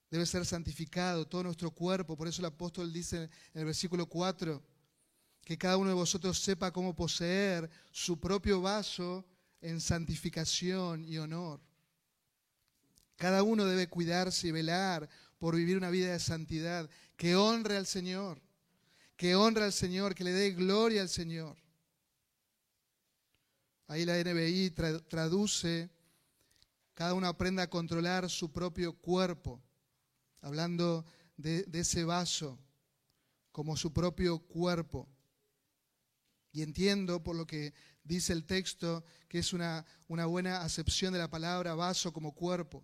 debe 0.10 0.26
ser 0.26 0.46
santificado, 0.46 1.26
todo 1.26 1.44
nuestro 1.44 1.72
cuerpo. 1.72 2.18
Por 2.18 2.28
eso 2.28 2.42
el 2.42 2.48
apóstol 2.48 2.92
dice 2.92 3.30
en 3.54 3.62
el 3.62 3.66
versículo 3.66 4.06
4, 4.06 4.62
que 5.44 5.58
cada 5.58 5.78
uno 5.78 5.90
de 5.90 5.96
vosotros 5.96 6.40
sepa 6.40 6.72
cómo 6.72 6.96
poseer 6.96 7.70
su 7.92 8.20
propio 8.20 8.62
vaso 8.62 9.26
en 9.62 9.82
santificación 9.82 11.06
y 11.06 11.18
honor. 11.18 11.62
Cada 13.16 13.44
uno 13.44 13.66
debe 13.66 13.88
cuidarse 13.88 14.48
y 14.48 14.52
velar 14.52 15.10
por 15.38 15.56
vivir 15.56 15.78
una 15.78 15.90
vida 15.90 16.12
de 16.12 16.20
santidad 16.20 16.90
que 17.24 17.38
honre 17.38 17.78
al 17.78 17.86
Señor, 17.86 18.42
que 19.16 19.34
honre 19.34 19.64
al 19.64 19.72
Señor, 19.72 20.14
que 20.14 20.26
le 20.26 20.34
dé 20.34 20.52
gloria 20.52 21.02
al 21.02 21.08
Señor. 21.08 21.56
Ahí 23.88 24.04
la 24.04 24.22
NBI 24.22 24.72
traduce, 25.08 25.90
cada 26.94 27.14
uno 27.14 27.26
aprenda 27.28 27.64
a 27.64 27.70
controlar 27.70 28.30
su 28.30 28.52
propio 28.52 28.92
cuerpo, 28.92 29.64
hablando 30.42 31.06
de, 31.38 31.66
ese 31.72 32.04
vaso 32.04 32.60
como 33.54 33.78
su 33.78 33.94
propio 33.94 34.40
cuerpo. 34.40 35.08
Y 36.52 36.62
entiendo 36.62 37.24
por 37.24 37.38
lo 37.38 37.48
que 37.48 37.74
dice 38.04 38.34
el 38.34 38.44
texto 38.44 39.06
que 39.30 39.40
es 39.40 39.54
una 39.54 39.86
buena 40.10 40.62
acepción 40.62 41.14
de 41.14 41.20
la 41.20 41.30
palabra 41.30 41.74
vaso 41.74 42.12
como 42.12 42.36
cuerpo. 42.36 42.84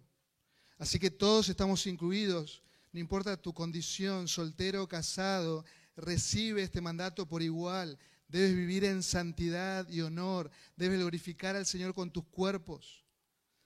Así 0.77 0.97
que 0.97 1.11
todos 1.11 1.49
estamos 1.49 1.85
incluidos, 1.87 2.63
no 2.91 2.99
importa 2.99 3.37
tu 3.37 3.53
condición, 3.53 4.27
soltero 4.27 4.83
o 4.83 4.87
casado, 4.87 5.63
recibe 5.95 6.63
este 6.63 6.81
mandato 6.81 7.27
por 7.27 7.41
igual. 7.41 7.97
Debes 8.27 8.55
vivir 8.55 8.83
en 8.83 9.03
santidad 9.03 9.87
y 9.89 10.01
honor, 10.01 10.51
debes 10.75 10.99
glorificar 10.99 11.55
al 11.55 11.65
Señor 11.65 11.93
con 11.93 12.11
tus 12.11 12.25
cuerpos, 12.25 13.03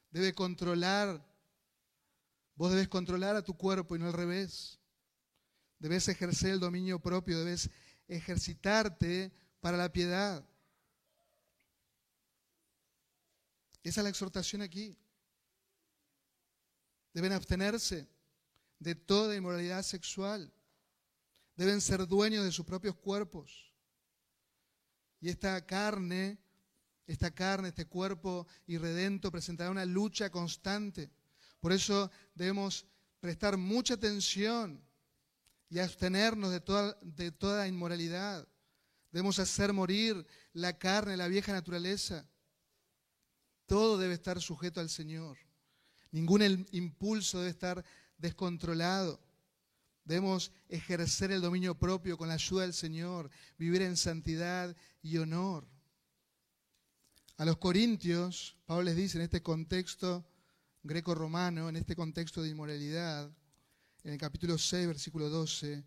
debes 0.09 0.33
controlar, 0.33 1.25
vos 2.55 2.71
debes 2.71 2.87
controlar 2.87 3.35
a 3.35 3.41
tu 3.41 3.57
cuerpo 3.57 3.95
y 3.95 3.99
no 3.99 4.07
al 4.07 4.13
revés. 4.13 4.79
Debes 5.79 6.07
ejercer 6.07 6.51
el 6.51 6.61
dominio 6.61 6.99
propio, 6.99 7.39
debes 7.39 7.69
ejercitarte 8.07 9.33
para 9.59 9.75
la 9.75 9.91
piedad. 9.91 10.47
Esa 13.83 13.99
es 13.99 14.03
la 14.03 14.09
exhortación 14.09 14.61
aquí. 14.61 14.97
Deben 17.13 17.33
abstenerse 17.33 18.12
de 18.83 18.95
toda 18.95 19.35
inmoralidad 19.35 19.81
sexual. 19.81 20.53
Deben 21.55 21.81
ser 21.81 22.05
dueños 22.05 22.43
de 22.43 22.51
sus 22.51 22.65
propios 22.65 22.95
cuerpos. 22.95 23.73
Y 25.19 25.29
esta 25.29 25.65
carne, 25.65 26.37
esta 27.07 27.31
carne, 27.31 27.69
este 27.69 27.85
cuerpo 27.85 28.45
irredento 28.67 29.31
presentará 29.31 29.71
una 29.71 29.85
lucha 29.85 30.29
constante. 30.29 31.09
Por 31.59 31.71
eso 31.71 32.11
debemos 32.35 32.85
prestar 33.19 33.55
mucha 33.55 33.93
atención 33.93 34.83
y 35.69 35.79
abstenernos 35.79 36.51
de 36.51 36.59
toda, 36.59 36.97
de 37.01 37.31
toda 37.31 37.67
inmoralidad. 37.67 38.47
Debemos 39.11 39.39
hacer 39.39 39.71
morir 39.71 40.25
la 40.51 40.77
carne, 40.77 41.15
la 41.15 41.27
vieja 41.27 41.53
naturaleza. 41.53 42.27
Todo 43.65 43.97
debe 43.97 44.15
estar 44.15 44.41
sujeto 44.41 44.81
al 44.81 44.89
Señor. 44.89 45.37
Ningún 46.11 46.67
impulso 46.71 47.39
debe 47.39 47.51
estar 47.51 47.83
descontrolado. 48.17 49.19
Debemos 50.05 50.51
ejercer 50.67 51.31
el 51.31 51.41
dominio 51.41 51.75
propio 51.77 52.17
con 52.17 52.27
la 52.27 52.33
ayuda 52.33 52.63
del 52.63 52.73
Señor, 52.73 53.29
vivir 53.57 53.81
en 53.81 53.95
santidad 53.95 54.75
y 55.01 55.17
honor. 55.17 55.67
A 57.37 57.45
los 57.45 57.57
corintios, 57.57 58.57
Pablo 58.65 58.83
les 58.83 58.95
dice 58.95 59.17
en 59.17 59.23
este 59.23 59.41
contexto 59.41 60.25
greco-romano, 60.83 61.69
en 61.69 61.77
este 61.77 61.95
contexto 61.95 62.41
de 62.41 62.49
inmoralidad, 62.49 63.31
en 64.03 64.11
el 64.11 64.17
capítulo 64.17 64.57
6, 64.57 64.87
versículo 64.87 65.29
12, 65.29 65.83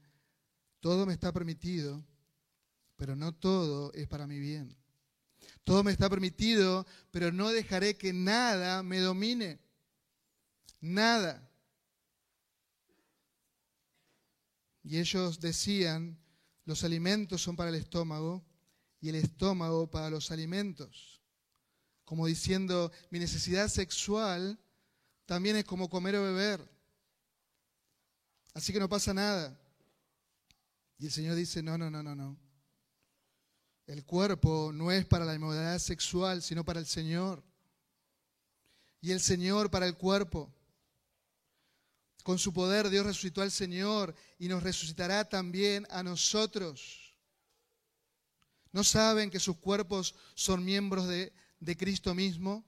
todo 0.81 1.05
me 1.05 1.13
está 1.13 1.33
permitido, 1.33 2.05
pero 2.97 3.15
no 3.15 3.35
todo 3.35 3.93
es 3.93 4.09
para 4.09 4.27
mi 4.27 4.39
bien. 4.39 4.77
Todo 5.65 5.85
me 5.85 5.93
está 5.93 6.09
permitido, 6.09 6.87
pero 7.11 7.33
no 7.33 7.51
dejaré 7.51 7.97
que 7.97 8.13
nada 8.13 8.83
me 8.83 9.01
domine. 9.01 9.59
Nada. 10.81 11.51
Y 14.87 15.01
ellos 15.01 15.41
decían, 15.41 16.17
los 16.65 16.85
alimentos 16.85 17.43
son 17.43 17.57
para 17.57 17.71
el 17.71 17.75
estómago 17.75 18.45
y 19.01 19.09
el 19.09 19.17
estómago 19.17 19.91
para 19.91 20.11
los 20.11 20.31
alimentos. 20.31 21.21
Como 22.05 22.25
diciendo, 22.25 22.93
mi 23.11 23.19
necesidad 23.19 23.67
sexual 23.67 24.57
también 25.25 25.57
es 25.57 25.65
como 25.65 25.91
comer 25.91 26.15
o 26.15 26.23
beber. 26.23 26.71
Así 28.55 28.73
que 28.73 28.79
no 28.79 28.89
pasa 28.89 29.13
nada. 29.13 29.59
Y 30.99 31.07
el 31.07 31.13
Señor 31.13 31.35
dice, 31.35 31.65
no, 31.65 31.77
no, 31.77 31.91
no, 31.91 32.05
no, 32.05 32.15
no. 32.15 32.39
El 33.89 34.05
cuerpo 34.05 34.71
no 34.73 34.93
es 34.93 35.05
para 35.05 35.25
la 35.25 35.35
inmoralidad 35.35 35.81
sexual, 35.81 36.43
sino 36.43 36.65
para 36.65 36.79
el 36.79 36.87
Señor. 36.87 37.43
Y 39.01 39.11
el 39.11 39.19
Señor 39.19 39.69
para 39.69 39.89
el 39.89 39.97
cuerpo. 39.97 40.56
Con 42.27 42.41
su 42.41 42.53
poder 42.53 42.91
Dios 42.91 43.07
resucitó 43.07 43.41
al 43.41 43.53
Señor 43.53 44.13
y 44.37 44.49
nos 44.49 44.65
resucitará 44.65 45.29
también 45.29 45.87
a 45.91 46.03
nosotros. 46.03 47.15
¿No 48.73 48.83
saben 48.83 49.31
que 49.31 49.39
sus 49.39 49.59
cuerpos 49.59 50.13
son 50.35 50.65
miembros 50.65 51.07
de, 51.07 51.33
Cristo 51.79 52.17
mismo? 52.17 52.65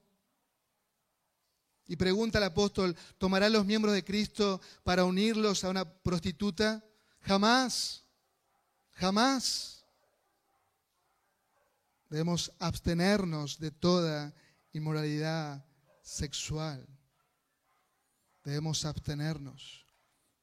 Y 1.87 1.97
pregunta 1.97 2.37
el 2.37 2.45
apóstol, 2.45 2.95
¿tomará 3.17 3.49
los 3.49 3.65
miembros 3.65 3.93
de 3.93 4.05
Cristo 4.05 4.61
para 4.85 5.03
unirlos 5.03 5.65
a 5.65 5.69
una 5.71 5.83
prostituta? 5.83 6.81
Jamás, 7.19 8.05
jamás. 8.91 9.83
Debemos 12.07 12.49
abstenernos 12.59 13.59
de 13.59 13.71
toda 13.71 14.33
inmoralidad 14.71 15.65
sexual. 16.01 16.87
Debemos 18.43 18.85
abstenernos. 18.85 19.85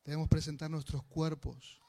Debemos 0.04 0.28
presentar 0.28 0.70
nuestros 0.70 1.02
cuerpos 1.04 1.80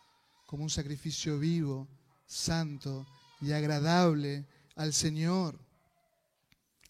como 0.45 0.63
un 0.63 0.69
sacrificio 0.69 1.37
vivo, 1.37 1.87
santo 2.25 3.05
y 3.41 3.51
agradable 3.51 4.47
al 4.75 4.93
Señor. 4.93 5.59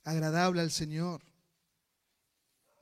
Agradable 0.04 0.62
al 0.62 0.72
Señor. 0.72 1.22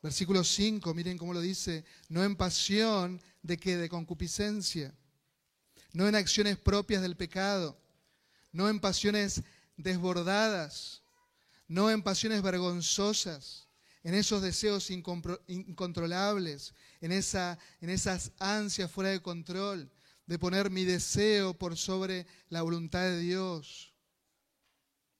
Versículo 0.03 0.43
5, 0.43 0.93
miren 0.93 1.17
cómo 1.17 1.33
lo 1.33 1.41
dice, 1.41 1.83
no 2.09 2.23
en 2.23 2.35
pasión 2.35 3.19
de 3.41 3.57
que 3.57 3.75
de 3.75 3.89
concupiscencia, 3.89 4.93
no 5.93 6.07
en 6.07 6.13
acciones 6.13 6.57
propias 6.57 7.01
del 7.01 7.15
pecado, 7.15 7.75
no 8.51 8.69
en 8.69 8.79
pasiones 8.79 9.41
desbordadas, 9.77 11.01
no 11.67 11.89
en 11.89 12.03
pasiones 12.03 12.43
vergonzosas, 12.43 13.64
en 14.05 14.13
esos 14.13 14.39
deseos 14.39 14.91
incontrolables, 14.91 16.75
en, 17.01 17.11
esa, 17.11 17.57
en 17.81 17.89
esas 17.89 18.31
ansias 18.37 18.91
fuera 18.91 19.09
de 19.09 19.19
control, 19.19 19.91
de 20.27 20.37
poner 20.37 20.69
mi 20.69 20.83
deseo 20.83 21.57
por 21.57 21.75
sobre 21.75 22.27
la 22.49 22.61
voluntad 22.61 23.01
de 23.01 23.17
Dios. 23.17 23.95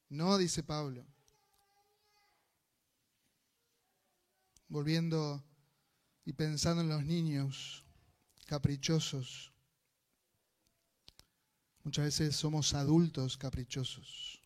No, 0.08 0.38
dice 0.38 0.62
Pablo. 0.62 1.04
Volviendo 4.68 5.44
y 6.24 6.34
pensando 6.34 6.84
en 6.84 6.90
los 6.90 7.04
niños 7.04 7.84
caprichosos. 8.46 9.52
Muchas 11.84 12.06
veces 12.06 12.36
somos 12.36 12.76
adultos 12.76 13.36
caprichosos. 13.36 14.45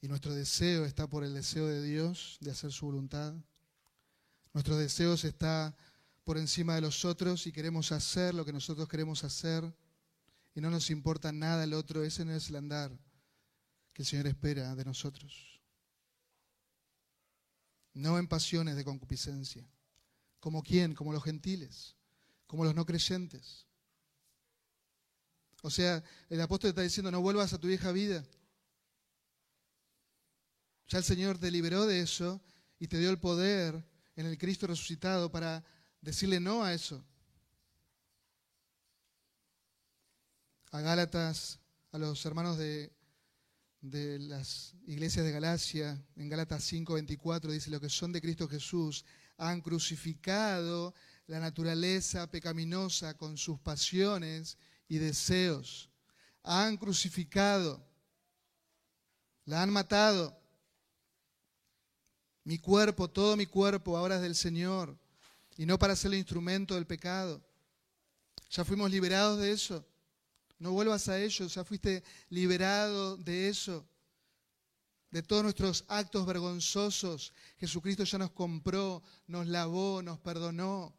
Y 0.00 0.08
nuestro 0.08 0.34
deseo 0.34 0.84
está 0.84 1.08
por 1.08 1.24
el 1.24 1.34
deseo 1.34 1.66
de 1.66 1.82
Dios 1.82 2.38
de 2.40 2.50
hacer 2.50 2.70
su 2.72 2.86
voluntad. 2.86 3.34
Nuestro 4.52 4.76
deseo 4.76 5.14
está 5.14 5.76
por 6.24 6.38
encima 6.38 6.74
de 6.74 6.80
los 6.80 7.04
otros 7.04 7.46
y 7.46 7.52
queremos 7.52 7.90
hacer 7.90 8.34
lo 8.34 8.44
que 8.44 8.52
nosotros 8.52 8.88
queremos 8.88 9.24
hacer 9.24 9.74
y 10.54 10.60
no 10.60 10.70
nos 10.70 10.90
importa 10.90 11.32
nada 11.32 11.64
el 11.64 11.74
otro. 11.74 12.04
Ese 12.04 12.24
no 12.24 12.32
es 12.32 12.48
el 12.48 12.56
andar 12.56 12.96
que 13.92 14.02
el 14.02 14.06
Señor 14.06 14.26
espera 14.26 14.74
de 14.76 14.84
nosotros. 14.84 15.60
No 17.94 18.18
en 18.18 18.28
pasiones 18.28 18.76
de 18.76 18.84
concupiscencia. 18.84 19.68
¿Como 20.38 20.62
quién? 20.62 20.94
Como 20.94 21.12
los 21.12 21.24
gentiles, 21.24 21.96
como 22.46 22.64
los 22.64 22.74
no 22.74 22.86
creyentes. 22.86 23.66
O 25.62 25.70
sea, 25.70 26.04
el 26.28 26.40
apóstol 26.40 26.70
está 26.70 26.82
diciendo, 26.82 27.10
no 27.10 27.20
vuelvas 27.20 27.52
a 27.52 27.58
tu 27.58 27.66
vieja 27.66 27.90
vida. 27.90 28.24
Ya 30.88 30.98
el 30.98 31.04
Señor 31.04 31.38
te 31.38 31.50
liberó 31.50 31.86
de 31.86 32.00
eso 32.00 32.40
y 32.78 32.88
te 32.88 32.98
dio 32.98 33.10
el 33.10 33.18
poder 33.18 33.84
en 34.16 34.26
el 34.26 34.38
Cristo 34.38 34.66
resucitado 34.66 35.30
para 35.30 35.62
decirle 36.00 36.40
no 36.40 36.64
a 36.64 36.72
eso. 36.72 37.04
A 40.70 40.80
Gálatas, 40.80 41.60
a 41.92 41.98
los 41.98 42.24
hermanos 42.24 42.56
de, 42.56 42.90
las 43.82 44.74
iglesias 44.86 45.24
de 45.24 45.32
Galacia, 45.32 46.02
en 46.16 46.28
Gálatas 46.28 46.72
5:24 46.72 47.52
dice, 47.52 47.70
lo 47.70 47.80
que 47.80 47.90
son 47.90 48.12
de 48.12 48.20
Cristo 48.20 48.48
Jesús 48.48 49.04
han 49.36 49.60
crucificado 49.60 50.94
la 51.26 51.38
naturaleza 51.38 52.30
pecaminosa 52.30 53.14
con 53.16 53.36
sus 53.36 53.60
pasiones 53.60 54.56
y 54.88 54.98
deseos. 54.98 55.90
Han 56.42 56.78
crucificado, 56.78 57.86
la 59.44 59.62
han 59.62 59.70
matado. 59.70 60.37
Mi 62.48 62.56
cuerpo, 62.56 63.10
todo 63.10 63.36
mi 63.36 63.44
cuerpo 63.44 63.94
ahora 63.94 64.16
es 64.16 64.22
del 64.22 64.34
Señor 64.34 64.96
y 65.58 65.66
no 65.66 65.78
para 65.78 65.94
ser 65.94 66.12
el 66.12 66.18
instrumento 66.18 66.76
del 66.76 66.86
pecado. 66.86 67.42
Ya 68.50 68.64
fuimos 68.64 68.90
liberados 68.90 69.38
de 69.38 69.52
eso. 69.52 69.86
No 70.58 70.72
vuelvas 70.72 71.10
a 71.10 71.20
ello, 71.20 71.46
ya 71.46 71.62
fuiste 71.62 72.02
liberado 72.30 73.18
de 73.18 73.50
eso, 73.50 73.86
de 75.10 75.22
todos 75.22 75.42
nuestros 75.42 75.84
actos 75.88 76.24
vergonzosos. 76.24 77.34
Jesucristo 77.58 78.04
ya 78.04 78.16
nos 78.16 78.30
compró, 78.30 79.02
nos 79.26 79.46
lavó, 79.46 80.00
nos 80.00 80.18
perdonó. 80.18 80.96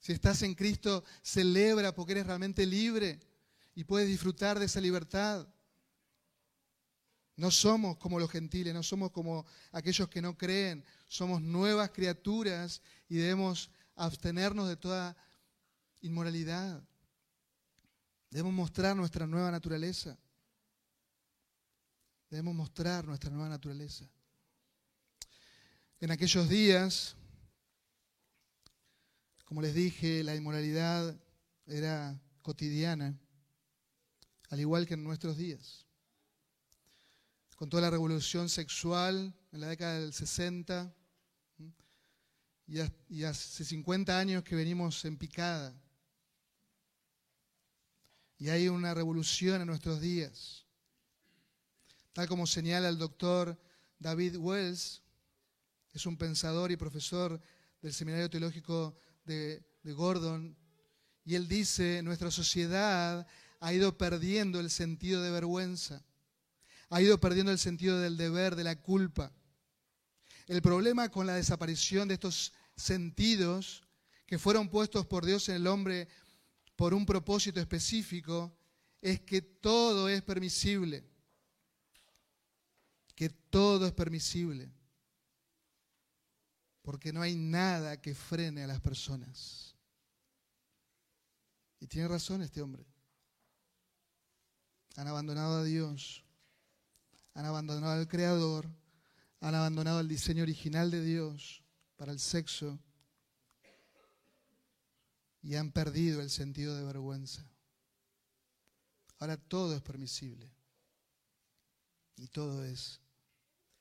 Si 0.00 0.10
estás 0.12 0.42
en 0.42 0.56
Cristo, 0.56 1.04
celebra 1.22 1.94
porque 1.94 2.10
eres 2.10 2.26
realmente 2.26 2.66
libre 2.66 3.20
y 3.76 3.84
puedes 3.84 4.08
disfrutar 4.08 4.58
de 4.58 4.64
esa 4.64 4.80
libertad. 4.80 5.46
No 7.42 7.50
somos 7.50 7.96
como 7.96 8.20
los 8.20 8.30
gentiles, 8.30 8.72
no 8.72 8.84
somos 8.84 9.10
como 9.10 9.44
aquellos 9.72 10.08
que 10.08 10.22
no 10.22 10.38
creen, 10.38 10.84
somos 11.08 11.42
nuevas 11.42 11.90
criaturas 11.90 12.80
y 13.08 13.16
debemos 13.16 13.68
abstenernos 13.96 14.68
de 14.68 14.76
toda 14.76 15.16
inmoralidad. 16.02 16.80
Debemos 18.30 18.54
mostrar 18.54 18.94
nuestra 18.94 19.26
nueva 19.26 19.50
naturaleza. 19.50 20.16
Debemos 22.30 22.54
mostrar 22.54 23.08
nuestra 23.08 23.28
nueva 23.28 23.48
naturaleza. 23.48 24.08
En 25.98 26.12
aquellos 26.12 26.48
días, 26.48 27.16
como 29.44 29.62
les 29.62 29.74
dije, 29.74 30.22
la 30.22 30.36
inmoralidad 30.36 31.20
era 31.66 32.22
cotidiana, 32.40 33.18
al 34.48 34.60
igual 34.60 34.86
que 34.86 34.94
en 34.94 35.02
nuestros 35.02 35.36
días. 35.36 35.88
Con 37.62 37.70
toda 37.70 37.82
la 37.82 37.90
revolución 37.90 38.48
sexual 38.48 39.32
en 39.52 39.60
la 39.60 39.68
década 39.68 40.00
del 40.00 40.12
60, 40.12 40.92
y 43.08 43.22
hace 43.22 43.64
50 43.64 44.18
años 44.18 44.42
que 44.42 44.56
venimos 44.56 45.04
en 45.04 45.16
picada 45.16 45.72
y 48.36 48.48
hay 48.48 48.66
una 48.66 48.94
revolución 48.94 49.60
en 49.60 49.68
nuestros 49.68 50.00
días. 50.00 50.66
Tal 52.12 52.26
como 52.26 52.48
señala 52.48 52.88
el 52.88 52.98
doctor 52.98 53.56
David 54.00 54.38
Wells, 54.38 55.00
es 55.92 56.04
un 56.04 56.16
pensador 56.16 56.72
y 56.72 56.76
profesor 56.76 57.40
del 57.80 57.92
Seminario 57.92 58.28
Teológico 58.28 58.96
de, 59.24 59.64
de 59.84 59.92
Gordon, 59.92 60.56
y 61.24 61.36
él 61.36 61.46
dice, 61.46 62.02
nuestra 62.02 62.32
sociedad 62.32 63.24
ha 63.60 63.72
ido 63.72 63.96
perdiendo 63.96 64.58
el 64.58 64.68
sentido 64.68 65.22
de 65.22 65.30
vergüenza, 65.30 66.04
ha 66.92 67.00
ido 67.00 67.18
perdiendo 67.18 67.50
el 67.50 67.58
sentido 67.58 67.98
del 67.98 68.18
deber, 68.18 68.54
de 68.54 68.64
la 68.64 68.76
culpa. 68.76 69.32
El 70.46 70.60
problema 70.60 71.08
con 71.08 71.26
la 71.26 71.36
desaparición 71.36 72.06
de 72.06 72.14
estos 72.14 72.52
sentidos 72.76 73.82
que 74.26 74.38
fueron 74.38 74.68
puestos 74.68 75.06
por 75.06 75.24
Dios 75.24 75.48
en 75.48 75.54
el 75.54 75.66
hombre 75.68 76.06
por 76.76 76.92
un 76.92 77.06
propósito 77.06 77.60
específico 77.60 78.54
es 79.00 79.22
que 79.22 79.40
todo 79.40 80.06
es 80.10 80.20
permisible. 80.20 81.02
Que 83.14 83.30
todo 83.30 83.86
es 83.86 83.92
permisible. 83.92 84.70
Porque 86.82 87.10
no 87.10 87.22
hay 87.22 87.36
nada 87.36 88.02
que 88.02 88.14
frene 88.14 88.64
a 88.64 88.66
las 88.66 88.82
personas. 88.82 89.74
Y 91.80 91.86
tiene 91.86 92.06
razón 92.06 92.42
este 92.42 92.60
hombre. 92.60 92.84
Han 94.96 95.08
abandonado 95.08 95.60
a 95.60 95.64
Dios. 95.64 96.21
Han 97.34 97.46
abandonado 97.46 97.92
al 97.92 98.08
Creador. 98.08 98.68
Han 99.40 99.54
abandonado 99.54 100.00
el 100.00 100.08
diseño 100.08 100.42
original 100.42 100.90
de 100.90 101.02
Dios 101.02 101.62
para 101.96 102.12
el 102.12 102.20
sexo 102.20 102.78
y 105.42 105.56
han 105.56 105.72
perdido 105.72 106.20
el 106.20 106.30
sentido 106.30 106.76
de 106.76 106.84
vergüenza. 106.84 107.44
Ahora 109.18 109.36
todo 109.36 109.74
es 109.74 109.82
permisible 109.82 110.50
y 112.16 112.28
todo 112.28 112.64
es 112.64 113.00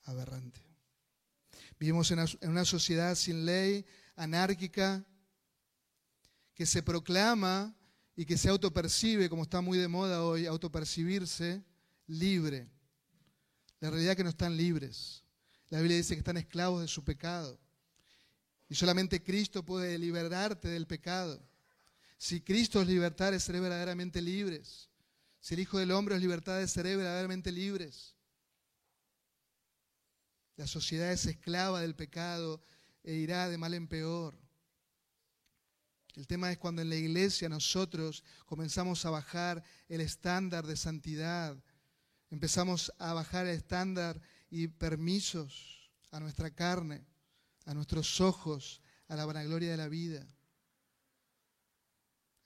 aberrante. 0.03 0.59
Vivimos 1.79 2.11
en 2.11 2.49
una 2.49 2.65
sociedad 2.65 3.15
sin 3.15 3.45
ley, 3.45 3.85
anárquica, 4.15 5.05
que 6.53 6.65
se 6.65 6.83
proclama 6.83 7.75
y 8.15 8.25
que 8.25 8.37
se 8.37 8.49
autopercibe, 8.49 9.29
como 9.29 9.43
está 9.43 9.61
muy 9.61 9.77
de 9.77 9.87
moda 9.87 10.23
hoy, 10.23 10.45
autopercibirse 10.45 11.63
libre. 12.07 12.69
La 13.81 13.89
realidad 13.89 14.11
es 14.11 14.17
que 14.17 14.23
no 14.23 14.29
están 14.29 14.55
libres. 14.55 15.23
La 15.69 15.79
Biblia 15.79 15.97
dice 15.97 16.13
que 16.13 16.19
están 16.19 16.37
esclavos 16.37 16.81
de 16.81 16.87
su 16.87 17.03
pecado. 17.03 17.59
Y 18.69 18.75
solamente 18.75 19.21
Cristo 19.21 19.65
puede 19.65 19.97
liberarte 19.97 20.69
del 20.69 20.87
pecado. 20.87 21.41
Si 22.17 22.41
Cristo 22.41 22.81
es 22.81 22.87
libertad, 22.87 23.37
seré 23.39 23.59
verdaderamente 23.59 24.21
libres. 24.21 24.89
Si 25.39 25.55
el 25.55 25.61
Hijo 25.61 25.79
del 25.79 25.91
Hombre 25.91 26.15
es 26.15 26.21
libertad, 26.21 26.65
seré 26.67 26.95
verdaderamente 26.95 27.51
libres. 27.51 28.15
La 30.55 30.67
sociedad 30.67 31.11
es 31.11 31.25
esclava 31.25 31.81
del 31.81 31.95
pecado 31.95 32.61
e 33.03 33.15
irá 33.15 33.49
de 33.49 33.57
mal 33.57 33.73
en 33.73 33.87
peor. 33.87 34.37
El 36.13 36.27
tema 36.27 36.51
es 36.51 36.59
cuando 36.59 36.83
en 36.83 36.89
la 36.89 36.95
iglesia 36.95 37.49
nosotros 37.49 38.23
comenzamos 38.45 39.03
a 39.05 39.09
bajar 39.09 39.63
el 39.87 40.01
estándar 40.01 40.67
de 40.67 40.75
santidad, 40.75 41.57
empezamos 42.31 42.91
a 42.97 43.13
bajar 43.13 43.45
el 43.45 43.55
estándar 43.55 44.19
y 44.49 44.67
permisos 44.67 45.91
a 46.09 46.19
nuestra 46.19 46.49
carne, 46.49 47.05
a 47.65 47.73
nuestros 47.73 48.19
ojos, 48.19 48.81
a 49.07 49.15
la 49.15 49.25
vanagloria 49.25 49.71
de 49.71 49.77
la 49.77 49.89
vida. 49.89 50.25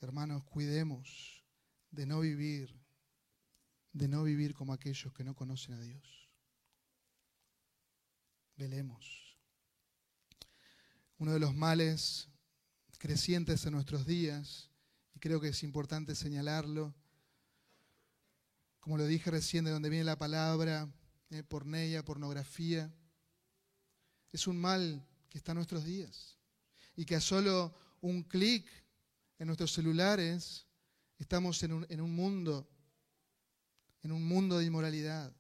Hermanos, 0.02 0.44
cuidemos 0.44 1.44
de 1.92 2.06
no 2.06 2.20
vivir, 2.20 2.76
de 3.94 4.08
no 4.08 4.24
vivir 4.24 4.54
como 4.54 4.74
aquellos 4.74 5.14
que 5.14 5.24
no 5.24 5.36
conocen 5.36 5.76
a 5.76 5.82
Dios. 5.82 6.30
Velemos. 8.58 9.38
Uno 11.18 11.32
de 11.32 11.40
los 11.40 11.54
males 11.54 12.28
crecientes 12.98 13.66
en 13.66 13.74
nuestros 13.74 14.06
días, 14.06 14.70
y 15.14 15.20
creo 15.20 15.40
que 15.40 15.50
es 15.50 15.64
importante 15.64 16.16
señalarlo, 16.16 16.96
como 18.86 19.00
lo 19.00 19.08
dije 19.08 19.32
recién, 19.32 19.66
de 19.66 19.72
donde 19.72 19.90
viene 19.90 20.06
la 20.06 20.16
palabra, 20.16 20.88
eh, 21.32 21.42
porneia, 21.42 22.06
pornografía, 22.06 22.94
es 24.32 24.46
un 24.46 24.62
mal 24.62 25.04
que 25.28 25.40
está 25.40 25.54
en 25.54 25.56
nuestros 25.56 25.84
días 25.86 26.38
y 26.96 27.04
que 27.04 27.16
a 27.16 27.20
solo 27.20 27.76
un 28.02 28.22
clic 28.22 28.64
en 29.40 29.48
nuestros 29.48 29.74
celulares, 29.74 30.68
estamos 31.18 31.64
en 31.64 31.72
un, 31.74 32.16
mundo, 32.16 32.70
en 34.04 34.12
un 34.12 34.24
mundo 34.24 34.60
de 34.60 34.66
inmoralidad. 34.66 35.36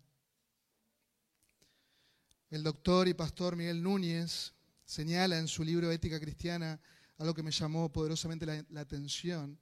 El 2.49 2.63
doctor 2.63 3.07
y 3.07 3.13
pastor 3.13 3.55
Miguel 3.55 3.83
Núñez 3.83 4.55
señala 4.85 5.37
en 5.37 5.47
su 5.47 5.63
libro 5.63 5.91
Ética 5.91 6.19
Cristiana 6.19 6.81
algo 7.19 7.35
que 7.35 7.43
me 7.43 7.51
llamó 7.51 7.91
poderosamente 7.91 8.47
la, 8.47 8.65
la 8.69 8.81
atención, 8.81 9.59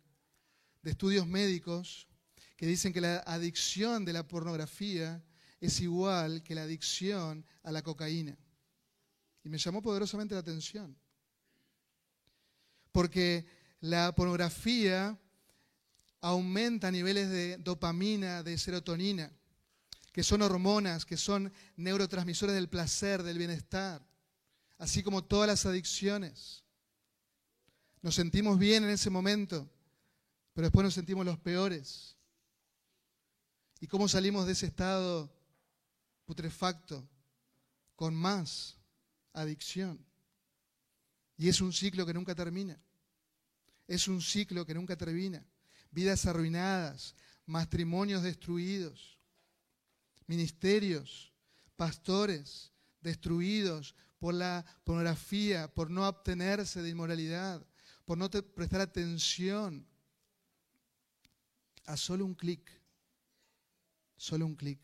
de 0.82 0.92
estudios 0.92 1.28
médicos 1.28 2.08
que 2.56 2.66
dicen 2.66 2.94
que 2.94 3.02
la 3.02 3.20
adicción 3.20 4.06
de 4.06 4.14
la 4.14 4.28
pornografía 4.28 5.24
es 5.60 5.80
igual 5.80 6.44
que 6.44 6.56
la 6.56 6.64
adicción 6.64 7.46
a 7.64 7.72
la 7.72 7.82
cocaína. 7.82 8.38
Y 9.44 9.50
me 9.50 9.58
llamó 9.58 9.82
poderosamente 9.82 10.36
la 10.36 10.42
atención. 10.42 10.96
Porque 12.92 13.46
la 13.80 14.14
pornografía 14.14 15.18
aumenta 16.22 16.92
niveles 16.92 17.30
de 17.30 17.58
dopamina, 17.58 18.44
de 18.44 18.58
serotonina, 18.58 19.32
que 20.14 20.24
son 20.24 20.42
hormonas, 20.42 21.06
que 21.06 21.18
son 21.18 21.52
neurotransmisores 21.76 22.56
del 22.56 22.70
placer, 22.70 23.24
del 23.24 23.38
bienestar, 23.38 24.06
así 24.78 25.04
como 25.04 25.24
todas 25.24 25.48
las 25.48 25.66
adicciones. 25.66 26.64
Nos 28.02 28.16
sentimos 28.16 28.60
bien 28.60 28.84
en 28.84 28.92
ese 28.92 29.10
momento, 29.10 29.70
pero 30.54 30.68
después 30.68 30.84
nos 30.84 30.94
sentimos 30.94 31.26
los 31.26 31.40
peores. 31.40 32.16
¿Y 33.84 33.88
cómo 33.88 34.08
salimos 34.08 34.46
de 34.46 34.54
ese 34.54 34.68
estado 34.68 35.30
putrefacto? 36.24 37.06
Con 37.98 38.16
más 38.16 38.78
adicción. 39.34 40.00
Y 41.36 41.50
es 41.50 41.60
un 41.60 41.74
ciclo 41.74 42.06
que 42.06 42.14
nunca 42.14 42.34
termina. 42.34 42.82
Es 43.86 44.08
un 44.08 44.22
ciclo 44.22 44.66
que 44.66 44.74
nunca 44.74 44.96
termina. 44.96 45.46
Vidas 45.92 46.26
arruinadas, 46.26 47.14
matrimonios 47.46 48.24
destruidos, 48.24 49.20
ministerios, 50.28 51.34
pastores 51.76 52.72
destruidos 53.02 53.96
por 54.18 54.34
la 54.34 54.66
pornografía, 54.86 55.68
por 55.68 55.92
no 55.92 56.06
abstenerse 56.06 56.82
de 56.82 56.88
inmoralidad, 56.88 57.68
por 58.06 58.18
no 58.18 58.30
prestar 58.30 58.80
atención 58.80 59.86
a 61.84 61.98
solo 61.98 62.24
un 62.24 62.34
clic, 62.34 62.82
solo 64.16 64.46
un 64.46 64.56
clic. 64.56 64.80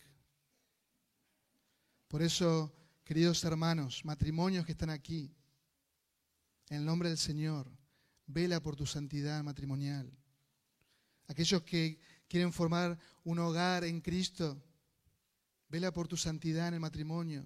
Por 2.08 2.22
eso, 2.22 2.74
queridos 3.04 3.44
hermanos, 3.44 4.04
matrimonios 4.04 4.66
que 4.66 4.72
están 4.72 4.90
aquí, 4.90 5.32
en 6.70 6.78
el 6.78 6.86
nombre 6.86 7.10
del 7.10 7.18
Señor, 7.18 7.72
vela 8.26 8.62
por 8.62 8.76
tu 8.76 8.86
santidad 8.86 9.44
matrimonial. 9.44 10.12
Aquellos 11.28 11.64
que 11.64 12.00
quieren 12.28 12.54
formar 12.54 12.98
un 13.24 13.40
hogar 13.40 13.84
en 13.84 14.02
Cristo, 14.02 14.62
vela 15.68 15.92
por 15.92 16.08
tu 16.08 16.18
santidad 16.18 16.68
en 16.68 16.76
el 16.76 16.80
matrimonio. 16.80 17.46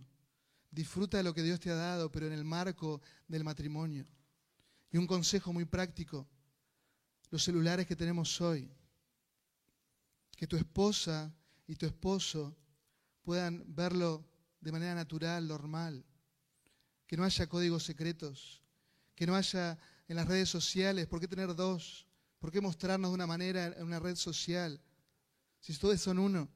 Disfruta 0.71 1.17
de 1.17 1.23
lo 1.23 1.33
que 1.33 1.43
Dios 1.43 1.59
te 1.59 1.69
ha 1.69 1.75
dado, 1.75 2.11
pero 2.11 2.27
en 2.27 2.33
el 2.33 2.43
marco 2.43 3.01
del 3.27 3.43
matrimonio. 3.43 4.05
Y 4.91 4.97
un 4.97 5.07
consejo 5.07 5.53
muy 5.53 5.65
práctico, 5.65 6.27
los 7.29 7.43
celulares 7.43 7.87
que 7.87 7.95
tenemos 7.95 8.39
hoy, 8.41 8.69
que 10.35 10.47
tu 10.47 10.55
esposa 10.55 11.33
y 11.67 11.75
tu 11.75 11.85
esposo 11.85 12.55
puedan 13.23 13.63
verlo 13.67 14.25
de 14.59 14.71
manera 14.71 14.95
natural, 14.95 15.47
normal, 15.47 16.05
que 17.07 17.17
no 17.17 17.23
haya 17.23 17.47
códigos 17.47 17.83
secretos, 17.83 18.63
que 19.15 19.27
no 19.27 19.35
haya 19.35 19.77
en 20.07 20.15
las 20.15 20.27
redes 20.27 20.49
sociales, 20.49 21.07
¿por 21.07 21.19
qué 21.19 21.27
tener 21.27 21.55
dos? 21.55 22.07
¿Por 22.39 22.51
qué 22.51 22.59
mostrarnos 22.59 23.11
de 23.11 23.15
una 23.15 23.27
manera 23.27 23.67
en 23.67 23.83
una 23.83 23.99
red 23.99 24.15
social? 24.15 24.81
Si 25.59 25.73
todos 25.77 25.99
son 26.01 26.19
uno. 26.19 26.49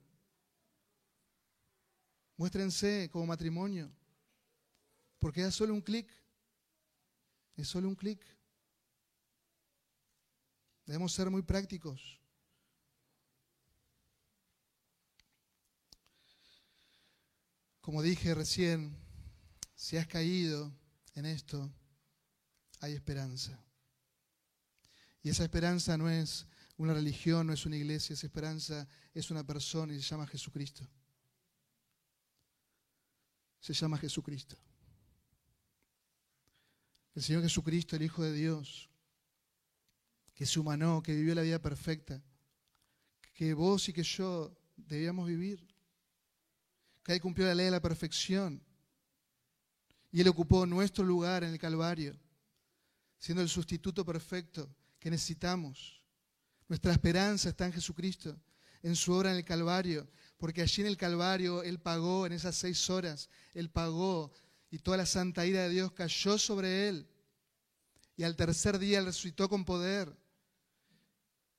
Muéstrense 2.35 3.09
como 3.11 3.25
matrimonio, 3.25 3.91
porque 5.17 5.45
es 5.45 5.55
solo 5.55 5.73
un 5.73 5.81
clic, 5.81 6.07
es 7.55 7.67
solo 7.67 7.87
un 7.87 7.95
clic. 7.95 8.23
Debemos 10.85 11.13
ser 11.13 11.29
muy 11.29 11.41
prácticos. 11.41 12.21
Como 17.88 18.01
dije 18.01 18.35
recién, 18.35 18.97
si 19.73 19.95
has 19.95 20.07
caído 20.07 20.77
en 21.15 21.25
esto, 21.25 21.73
hay 22.81 22.91
esperanza. 22.91 23.57
Y 25.23 25.29
esa 25.29 25.43
esperanza 25.43 25.97
no 25.97 26.09
es 26.09 26.47
una 26.75 26.93
religión, 26.93 27.47
no 27.47 27.53
es 27.53 27.65
una 27.65 27.77
iglesia, 27.77 28.13
esa 28.13 28.27
esperanza 28.27 28.89
es 29.13 29.31
una 29.31 29.47
persona 29.47 29.93
y 29.93 30.01
se 30.01 30.09
llama 30.09 30.27
Jesucristo. 30.27 30.85
Se 33.61 33.73
llama 33.73 33.97
Jesucristo. 33.97 34.57
El 37.15 37.23
Señor 37.23 37.41
Jesucristo, 37.41 37.95
el 37.95 38.01
Hijo 38.01 38.21
de 38.21 38.33
Dios, 38.33 38.89
que 40.33 40.45
se 40.45 40.59
humanó, 40.59 41.01
que 41.01 41.15
vivió 41.15 41.33
la 41.33 41.41
vida 41.41 41.61
perfecta, 41.61 42.21
que 43.33 43.53
vos 43.53 43.88
y 43.88 43.93
que 43.93 44.03
yo 44.03 44.53
debíamos 44.75 45.25
vivir 45.25 45.76
que 47.07 47.13
Él 47.13 47.21
cumplió 47.21 47.47
la 47.47 47.55
ley 47.55 47.67
a 47.67 47.71
la 47.71 47.81
perfección. 47.81 48.61
Y 50.11 50.19
Él 50.19 50.27
ocupó 50.27 50.65
nuestro 50.65 51.05
lugar 51.05 51.45
en 51.45 51.51
el 51.51 51.57
Calvario, 51.57 52.19
siendo 53.17 53.41
el 53.41 53.47
sustituto 53.47 54.05
perfecto 54.05 54.69
que 54.99 55.09
necesitamos. 55.09 56.03
Nuestra 56.67 56.91
esperanza 56.91 57.47
está 57.47 57.65
en 57.65 57.71
Jesucristo, 57.71 58.37
en 58.83 58.93
su 58.93 59.13
obra 59.13 59.31
en 59.31 59.37
el 59.37 59.45
Calvario, 59.45 60.05
porque 60.37 60.61
allí 60.61 60.81
en 60.81 60.89
el 60.89 60.97
Calvario 60.97 61.63
Él 61.63 61.79
pagó, 61.79 62.25
en 62.25 62.33
esas 62.33 62.57
seis 62.57 62.89
horas, 62.89 63.29
Él 63.53 63.69
pagó 63.69 64.33
y 64.69 64.79
toda 64.79 64.97
la 64.97 65.05
santa 65.05 65.45
ira 65.45 65.63
de 65.63 65.69
Dios 65.69 65.93
cayó 65.93 66.37
sobre 66.37 66.89
Él. 66.89 67.07
Y 68.17 68.23
al 68.23 68.35
tercer 68.35 68.79
día 68.79 68.99
Él 68.99 69.05
resucitó 69.05 69.47
con 69.47 69.63
poder. 69.63 70.13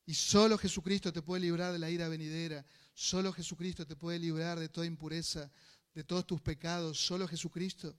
Y 0.05 0.12
solo 0.12 0.59
Jesucristo 0.59 1.11
te 1.11 1.22
puede 1.22 1.40
librar 1.40 1.72
de 1.72 1.78
la 1.78 1.88
ira 1.88 2.07
venidera. 2.09 2.66
Solo 2.99 3.32
Jesucristo 3.32 3.86
te 3.86 3.94
puede 3.94 4.18
librar 4.18 4.59
de 4.59 4.68
toda 4.68 4.84
impureza, 4.84 5.49
de 5.94 6.03
todos 6.03 6.26
tus 6.26 6.40
pecados. 6.40 6.99
Solo 6.99 7.28
Jesucristo. 7.28 7.96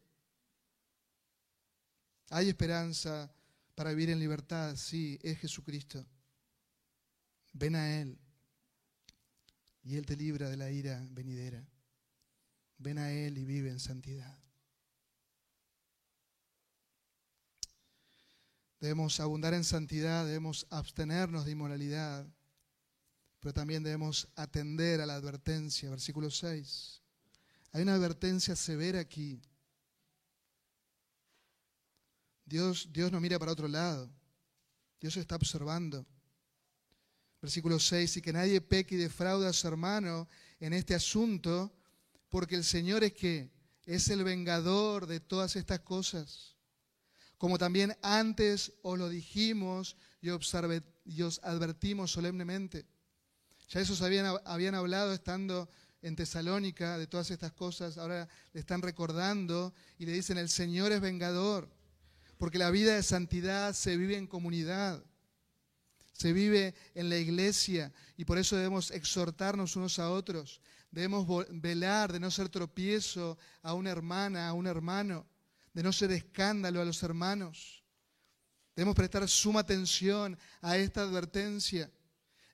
Hay 2.31 2.49
esperanza 2.49 3.33
para 3.75 3.91
vivir 3.91 4.09
en 4.09 4.19
libertad. 4.19 4.75
Sí, 4.75 5.17
es 5.23 5.39
Jesucristo. 5.39 6.05
Ven 7.53 7.77
a 7.77 8.01
Él. 8.01 8.19
Y 9.83 9.95
Él 9.95 10.05
te 10.05 10.17
libra 10.17 10.49
de 10.49 10.57
la 10.57 10.69
ira 10.69 11.01
venidera. 11.11 11.65
Ven 12.77 12.97
a 12.97 13.09
Él 13.09 13.37
y 13.37 13.45
vive 13.45 13.69
en 13.69 13.79
santidad. 13.79 14.37
Debemos 18.81 19.17
abundar 19.21 19.53
en 19.53 19.63
santidad, 19.63 20.25
debemos 20.25 20.67
abstenernos 20.69 21.45
de 21.45 21.51
inmoralidad 21.51 22.27
pero 23.39 23.53
también 23.53 23.83
debemos 23.83 24.27
atender 24.35 24.99
a 25.01 25.05
la 25.05 25.15
advertencia. 25.15 25.89
Versículo 25.89 26.29
6. 26.29 27.01
Hay 27.71 27.81
una 27.81 27.95
advertencia 27.95 28.55
severa 28.55 28.99
aquí. 28.99 29.41
Dios, 32.45 32.89
Dios 32.91 33.11
no 33.11 33.19
mira 33.21 33.39
para 33.39 33.53
otro 33.53 33.67
lado. 33.67 34.09
Dios 34.99 35.15
está 35.15 35.35
observando. 35.35 36.05
Versículo 37.41 37.79
6. 37.79 38.17
Y 38.17 38.21
que 38.21 38.33
nadie 38.33 38.59
peque 38.59 38.95
y 38.95 38.97
defraude 38.97 39.47
a 39.47 39.53
su 39.53 39.67
hermano 39.67 40.27
en 40.59 40.73
este 40.73 40.93
asunto, 40.93 41.73
porque 42.27 42.55
el 42.55 42.65
Señor 42.65 43.05
es 43.05 43.13
que 43.13 43.51
es 43.85 44.09
el 44.09 44.25
vengador 44.25 45.07
de 45.07 45.21
todas 45.21 45.55
estas 45.55 45.79
cosas. 45.79 46.57
Como 47.37 47.57
también 47.57 47.97
antes 48.01 48.73
os 48.81 48.99
lo 48.99 49.07
dijimos 49.07 49.95
y, 50.19 50.27
y 50.27 51.21
os 51.21 51.39
advertimos 51.41 52.11
solemnemente 52.11 52.85
ya 53.69 53.79
esos 53.79 54.01
habían, 54.01 54.35
habían 54.45 54.75
hablado 54.75 55.13
estando 55.13 55.69
en 56.01 56.15
Tesalónica 56.15 56.97
de 56.97 57.07
todas 57.07 57.29
estas 57.29 57.51
cosas, 57.51 57.97
ahora 57.97 58.27
le 58.51 58.59
están 58.59 58.81
recordando 58.81 59.73
y 59.97 60.05
le 60.05 60.11
dicen, 60.11 60.37
el 60.37 60.49
Señor 60.49 60.91
es 60.91 61.01
vengador, 61.01 61.69
porque 62.37 62.57
la 62.57 62.71
vida 62.71 62.95
de 62.95 63.03
santidad 63.03 63.73
se 63.73 63.95
vive 63.95 64.17
en 64.17 64.25
comunidad, 64.25 65.03
se 66.13 66.33
vive 66.33 66.73
en 66.95 67.09
la 67.09 67.17
iglesia 67.17 67.93
y 68.17 68.25
por 68.25 68.39
eso 68.39 68.55
debemos 68.55 68.91
exhortarnos 68.91 69.75
unos 69.75 69.99
a 69.99 70.09
otros, 70.09 70.61
debemos 70.89 71.27
velar 71.51 72.11
de 72.11 72.19
no 72.19 72.31
ser 72.31 72.49
tropiezo 72.49 73.37
a 73.61 73.73
una 73.73 73.91
hermana, 73.91 74.47
a 74.47 74.53
un 74.53 74.65
hermano, 74.65 75.27
de 75.73 75.83
no 75.83 75.93
ser 75.93 76.11
escándalo 76.11 76.81
a 76.81 76.85
los 76.85 77.03
hermanos. 77.03 77.83
Debemos 78.75 78.95
prestar 78.95 79.27
suma 79.27 79.59
atención 79.59 80.39
a 80.61 80.77
esta 80.77 81.01
advertencia 81.01 81.91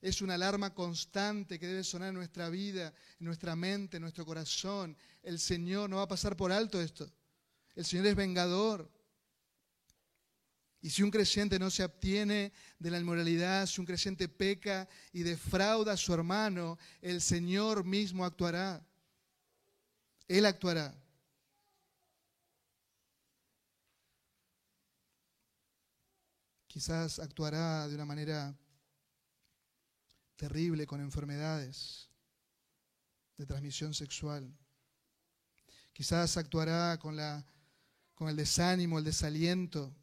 es 0.05 0.21
una 0.21 0.35
alarma 0.35 0.71
constante 0.71 1.57
que 1.57 1.65
debe 1.65 1.83
sonar 1.83 2.09
en 2.09 2.15
nuestra 2.15 2.47
vida, 2.51 2.93
en 3.19 3.25
nuestra 3.25 3.55
mente, 3.55 3.97
en 3.97 4.01
nuestro 4.01 4.23
corazón. 4.23 4.95
El 5.23 5.39
Señor 5.39 5.89
no 5.89 5.95
va 5.95 6.03
a 6.03 6.07
pasar 6.07 6.37
por 6.37 6.51
alto 6.51 6.79
esto. 6.79 7.11
El 7.73 7.85
Señor 7.85 8.05
es 8.05 8.15
vengador. 8.15 8.87
Y 10.79 10.91
si 10.91 11.01
un 11.01 11.09
creyente 11.09 11.57
no 11.57 11.71
se 11.71 11.83
obtiene 11.83 12.53
de 12.77 12.91
la 12.91 12.99
inmoralidad, 12.99 13.65
si 13.65 13.81
un 13.81 13.87
creyente 13.87 14.29
peca 14.29 14.87
y 15.11 15.23
defrauda 15.23 15.93
a 15.93 15.97
su 15.97 16.13
hermano, 16.13 16.77
el 17.01 17.19
Señor 17.19 17.83
mismo 17.83 18.25
actuará. 18.25 18.85
Él 20.27 20.45
actuará. 20.45 20.93
Quizás 26.67 27.17
actuará 27.17 27.87
de 27.87 27.95
una 27.95 28.05
manera 28.05 28.55
terrible 30.35 30.85
con 30.85 31.01
enfermedades 31.01 32.09
de 33.37 33.45
transmisión 33.45 33.93
sexual. 33.93 34.53
Quizás 35.93 36.37
actuará 36.37 36.97
con, 36.99 37.15
la, 37.15 37.45
con 38.13 38.27
el 38.27 38.35
desánimo, 38.35 38.99
el 38.99 39.05
desaliento, 39.05 39.95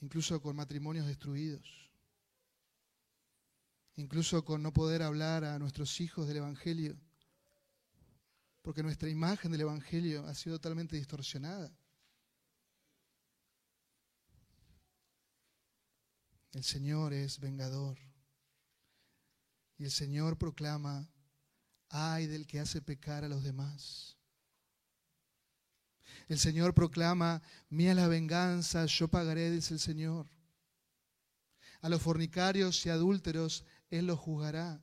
incluso 0.00 0.40
con 0.42 0.56
matrimonios 0.56 1.06
destruidos, 1.06 1.90
incluso 3.94 4.44
con 4.44 4.62
no 4.62 4.72
poder 4.72 5.02
hablar 5.02 5.44
a 5.44 5.58
nuestros 5.58 6.00
hijos 6.00 6.26
del 6.26 6.38
Evangelio, 6.38 6.98
porque 8.62 8.82
nuestra 8.82 9.08
imagen 9.08 9.52
del 9.52 9.62
Evangelio 9.62 10.26
ha 10.26 10.34
sido 10.34 10.56
totalmente 10.56 10.96
distorsionada. 10.96 11.72
El 16.52 16.64
Señor 16.64 17.12
es 17.12 17.40
vengador. 17.40 17.98
Y 19.78 19.84
el 19.84 19.90
Señor 19.90 20.38
proclama, 20.38 21.10
ay 21.88 22.26
del 22.26 22.46
que 22.46 22.60
hace 22.60 22.82
pecar 22.82 23.24
a 23.24 23.28
los 23.28 23.42
demás. 23.42 24.16
El 26.28 26.38
Señor 26.38 26.74
proclama, 26.74 27.42
mía 27.68 27.94
la 27.94 28.06
venganza, 28.06 28.86
yo 28.86 29.08
pagaré, 29.08 29.50
dice 29.50 29.74
el 29.74 29.80
Señor. 29.80 30.26
A 31.80 31.88
los 31.88 32.00
fornicarios 32.00 32.84
y 32.86 32.90
adúlteros 32.90 33.64
Él 33.90 34.06
los 34.06 34.18
juzgará. 34.18 34.82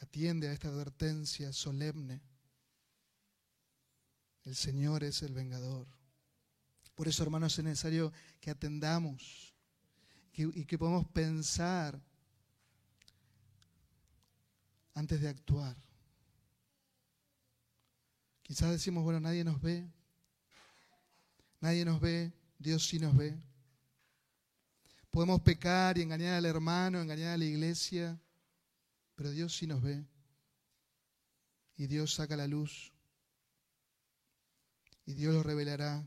Atiende 0.00 0.48
a 0.48 0.52
esta 0.52 0.68
advertencia 0.68 1.52
solemne. 1.52 2.22
El 4.44 4.54
Señor 4.54 5.04
es 5.04 5.22
el 5.22 5.34
vengador. 5.34 5.93
Por 6.94 7.08
eso, 7.08 7.22
hermanos, 7.22 7.58
es 7.58 7.64
necesario 7.64 8.12
que 8.40 8.50
atendamos 8.50 9.54
y 10.32 10.64
que 10.64 10.78
podamos 10.78 11.06
pensar 11.08 12.00
antes 14.94 15.20
de 15.20 15.28
actuar. 15.28 15.76
Quizás 18.42 18.70
decimos, 18.70 19.02
bueno, 19.02 19.20
nadie 19.20 19.42
nos 19.42 19.60
ve, 19.60 19.88
nadie 21.60 21.84
nos 21.84 22.00
ve, 22.00 22.32
Dios 22.58 22.86
sí 22.86 22.98
nos 22.98 23.16
ve. 23.16 23.34
Podemos 25.10 25.40
pecar 25.40 25.96
y 25.96 26.02
engañar 26.02 26.34
al 26.34 26.46
hermano, 26.46 27.00
engañar 27.00 27.34
a 27.34 27.38
la 27.38 27.44
iglesia, 27.44 28.20
pero 29.14 29.30
Dios 29.30 29.56
sí 29.56 29.66
nos 29.66 29.80
ve. 29.80 30.04
Y 31.76 31.86
Dios 31.86 32.14
saca 32.14 32.36
la 32.36 32.46
luz. 32.46 32.92
Y 35.06 35.14
Dios 35.14 35.34
lo 35.34 35.42
revelará. 35.42 36.06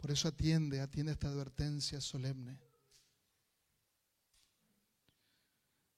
Por 0.00 0.10
eso 0.10 0.28
atiende, 0.28 0.80
atiende 0.80 1.12
esta 1.12 1.28
advertencia 1.28 2.00
solemne. 2.00 2.58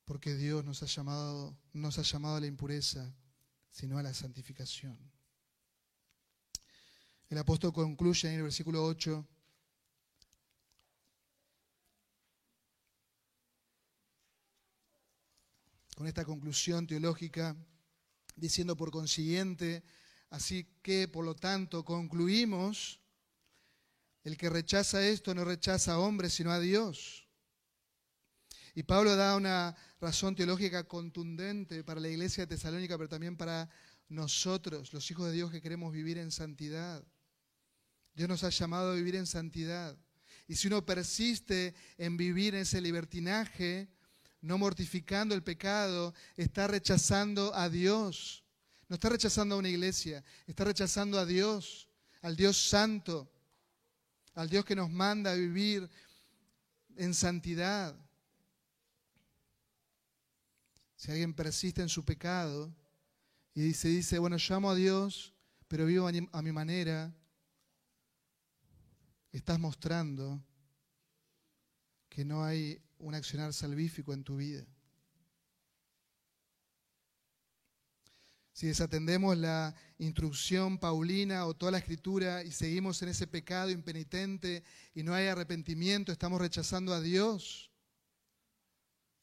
Porque 0.05 0.35
Dios 0.35 0.65
nos 0.65 0.83
ha 0.83 0.87
llamado, 0.87 1.57
nos 1.73 1.99
ha 1.99 2.03
llamado 2.03 2.37
a 2.37 2.41
la 2.41 2.49
impureza, 2.49 3.15
sino 3.71 3.99
a 3.99 4.03
la 4.03 4.13
santificación. 4.13 4.99
El 7.29 7.39
apóstol 7.39 7.73
concluye 7.73 8.29
en 8.29 8.35
el 8.35 8.43
versículo 8.43 8.85
8. 8.85 9.25
Con 15.95 16.09
esta 16.09 16.25
conclusión 16.25 16.89
teológica, 16.89 17.57
diciendo 18.35 18.77
por 18.77 18.91
consiguiente, 18.91 19.85
así 20.31 20.67
que 20.83 21.07
por 21.07 21.25
lo 21.25 21.37
tanto 21.37 21.85
concluimos, 21.85 22.99
el 24.25 24.37
que 24.37 24.51
rechaza 24.51 25.07
esto 25.07 25.35
no 25.35 25.45
rechaza 25.45 25.95
a 25.95 25.99
hombres, 25.99 26.35
sino 26.35 26.53
a 26.53 26.61
Dios. 26.61 27.29
Y 28.75 28.85
Pablo 28.85 29.16
da 29.16 29.37
una 29.37 29.77
razón 30.01 30.35
teológica 30.35 30.85
contundente 30.85 31.85
para 31.85 32.01
la 32.01 32.09
iglesia 32.09 32.47
de 32.47 32.57
Tesalónica, 32.57 32.97
pero 32.97 33.09
también 33.09 33.37
para 33.37 33.68
nosotros, 34.09 34.93
los 34.93 35.11
hijos 35.11 35.27
de 35.27 35.33
Dios 35.33 35.51
que 35.51 35.61
queremos 35.61 35.93
vivir 35.93 36.18
en 36.18 36.31
santidad. 36.31 37.05
Dios 38.14 38.29
nos 38.29 38.45
ha 38.45 38.51
llamado 38.51 38.93
a 38.93 38.95
vivir 38.95 39.16
en 39.16 39.27
santidad. 39.27 39.97
Y 40.49 40.57
si 40.57 40.68
uno 40.68 40.85
persiste 40.85 41.75
en 41.99 42.16
vivir 42.16 42.55
en 42.55 42.62
ese 42.62 42.81
libertinaje, 42.81 43.89
no 44.41 44.59
mortificando 44.59 45.35
el 45.35 45.43
pecado, 45.43 46.14
está 46.37 46.66
rechazando 46.66 47.55
a 47.55 47.68
Dios. 47.68 48.45
No 48.89 48.95
está 48.95 49.09
rechazando 49.09 49.55
a 49.55 49.59
una 49.59 49.68
iglesia, 49.68 50.23
está 50.47 50.64
rechazando 50.64 51.18
a 51.18 51.25
Dios, 51.25 51.89
al 52.20 52.37
Dios 52.37 52.59
santo, 52.68 53.33
al 54.35 54.49
Dios 54.49 54.64
que 54.64 54.76
nos 54.76 54.91
manda 54.91 55.33
a 55.33 55.35
vivir 55.35 55.89
en 56.97 57.14
santidad. 57.14 57.95
Si 60.97 61.11
alguien 61.11 61.35
persiste 61.35 61.83
en 61.83 61.89
su 61.89 62.05
pecado 62.05 62.74
y 63.55 63.62
dice, 63.62 63.89
dice, 63.89 64.18
bueno, 64.18 64.37
llamo 64.37 64.70
a 64.70 64.74
Dios, 64.74 65.35
pero 65.68 65.87
vivo 65.87 66.09
a 66.09 66.43
mi 66.43 66.53
manera, 66.53 67.12
estás 69.33 69.59
mostrando 69.59 70.43
que 72.09 72.24
no 72.24 72.45
hay 72.45 72.80
un 72.99 73.14
accionar 73.14 73.53
salvífico 73.53 74.12
en 74.12 74.22
tu 74.22 74.37
vida. 74.37 74.64
Si 78.53 78.67
desatendemos 78.67 79.37
la 79.37 79.75
instrucción 79.99 80.79
paulina 80.79 81.47
o 81.47 81.55
toda 81.55 81.73
la 81.73 81.79
escritura 81.79 82.43
y 82.45 82.53
seguimos 82.53 83.01
en 83.03 83.09
ese 83.09 83.27
pecado 83.27 83.71
impenitente 83.71 84.63
y 84.95 85.03
no 85.03 85.15
hay 85.15 85.27
arrepentimiento, 85.27 86.13
estamos 86.13 86.41
rechazando 86.41 86.93
a 86.93 87.01
Dios. 87.01 87.71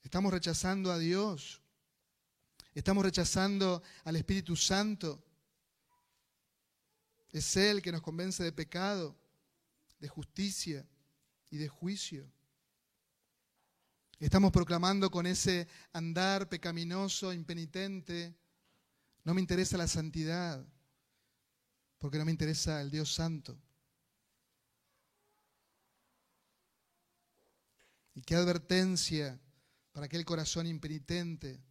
Estamos 0.01 0.33
rechazando 0.33 0.91
a 0.91 0.97
Dios. 0.97 1.61
Estamos 2.73 3.03
rechazando 3.03 3.83
al 4.03 4.15
Espíritu 4.15 4.55
Santo. 4.55 5.23
Es 7.31 7.55
Él 7.55 7.81
que 7.81 7.91
nos 7.91 8.01
convence 8.01 8.43
de 8.43 8.51
pecado 8.51 9.15
de 9.99 10.07
justicia 10.07 10.87
y 11.49 11.57
de 11.57 11.67
juicio. 11.67 12.31
Estamos 14.19 14.51
proclamando 14.51 15.09
con 15.11 15.25
ese 15.25 15.67
andar 15.93 16.49
pecaminoso, 16.49 17.31
impenitente, 17.31 18.35
no 19.29 19.35
me 19.35 19.41
interesa 19.41 19.77
la 19.77 19.87
santidad, 19.87 20.65
porque 21.99 22.17
no 22.17 22.25
me 22.25 22.31
interesa 22.31 22.81
el 22.81 22.89
Dios 22.89 23.13
Santo. 23.13 23.61
Y 28.15 28.23
qué 28.23 28.33
advertencia 28.33 29.39
para 29.91 30.07
aquel 30.07 30.25
corazón 30.25 30.65
impenitente, 30.65 31.61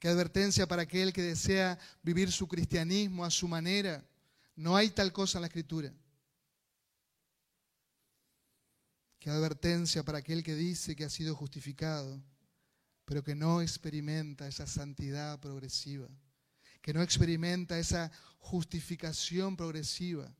qué 0.00 0.08
advertencia 0.08 0.66
para 0.66 0.82
aquel 0.82 1.12
que 1.12 1.22
desea 1.22 1.78
vivir 2.02 2.32
su 2.32 2.48
cristianismo 2.48 3.24
a 3.24 3.30
su 3.30 3.46
manera. 3.46 4.04
No 4.56 4.74
hay 4.74 4.90
tal 4.90 5.12
cosa 5.12 5.38
en 5.38 5.42
la 5.42 5.46
Escritura. 5.46 5.94
Qué 9.20 9.30
advertencia 9.30 10.02
para 10.02 10.18
aquel 10.18 10.42
que 10.42 10.56
dice 10.56 10.96
que 10.96 11.04
ha 11.04 11.10
sido 11.10 11.36
justificado, 11.36 12.20
pero 13.04 13.22
que 13.22 13.36
no 13.36 13.62
experimenta 13.62 14.48
esa 14.48 14.66
santidad 14.66 15.38
progresiva, 15.38 16.08
que 16.86 16.94
no 16.94 17.02
experimenta 17.02 17.80
esa 17.80 18.12
justificación 18.38 19.56
progresiva, 19.56 20.32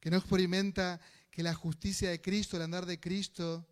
que 0.00 0.10
no 0.10 0.16
experimenta 0.16 1.00
que 1.30 1.44
la 1.44 1.54
justicia 1.54 2.10
de 2.10 2.20
Cristo, 2.20 2.56
el 2.56 2.64
andar 2.64 2.86
de 2.86 2.98
Cristo, 2.98 3.64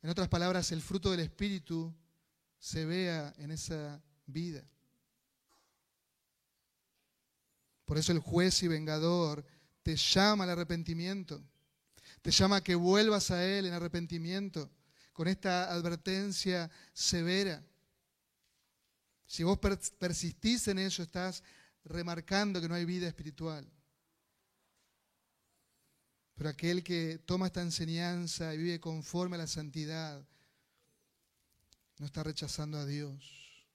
en 0.00 0.08
otras 0.08 0.28
palabras, 0.28 0.72
el 0.72 0.80
fruto 0.80 1.10
del 1.10 1.20
Espíritu, 1.20 1.94
se 2.58 2.86
vea 2.86 3.34
en 3.36 3.50
esa 3.50 4.02
vida. 4.24 4.64
Por 7.84 7.98
eso 7.98 8.12
el 8.12 8.18
juez 8.18 8.62
y 8.62 8.68
vengador 8.68 9.44
te 9.82 9.96
llama 9.96 10.44
al 10.44 10.50
arrepentimiento. 10.50 11.44
Te 12.22 12.30
llama 12.30 12.56
a 12.56 12.64
que 12.64 12.74
vuelvas 12.74 13.30
a 13.30 13.44
Él 13.44 13.66
en 13.66 13.74
arrepentimiento, 13.74 14.70
con 15.12 15.28
esta 15.28 15.70
advertencia 15.70 16.70
severa. 16.94 17.62
Si 19.32 19.44
vos 19.44 19.58
persistís 19.98 20.68
en 20.68 20.78
eso, 20.78 21.02
estás 21.02 21.42
remarcando 21.84 22.60
que 22.60 22.68
no 22.68 22.74
hay 22.74 22.84
vida 22.84 23.08
espiritual. 23.08 23.66
Pero 26.34 26.50
aquel 26.50 26.84
que 26.84 27.16
toma 27.24 27.46
esta 27.46 27.62
enseñanza 27.62 28.54
y 28.54 28.58
vive 28.58 28.78
conforme 28.78 29.36
a 29.36 29.38
la 29.38 29.46
santidad, 29.46 30.22
no 31.98 32.04
está 32.04 32.22
rechazando 32.22 32.76
a 32.76 32.84
Dios. 32.84 33.66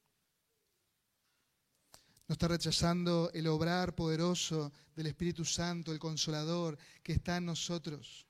No 2.27 2.33
está 2.33 2.47
rechazando 2.49 3.31
el 3.33 3.47
obrar 3.47 3.95
poderoso 3.95 4.71
del 4.95 5.07
Espíritu 5.07 5.43
Santo, 5.43 5.91
el 5.91 5.97
Consolador 5.97 6.77
que 7.01 7.13
está 7.13 7.37
en 7.37 7.47
nosotros. 7.47 8.27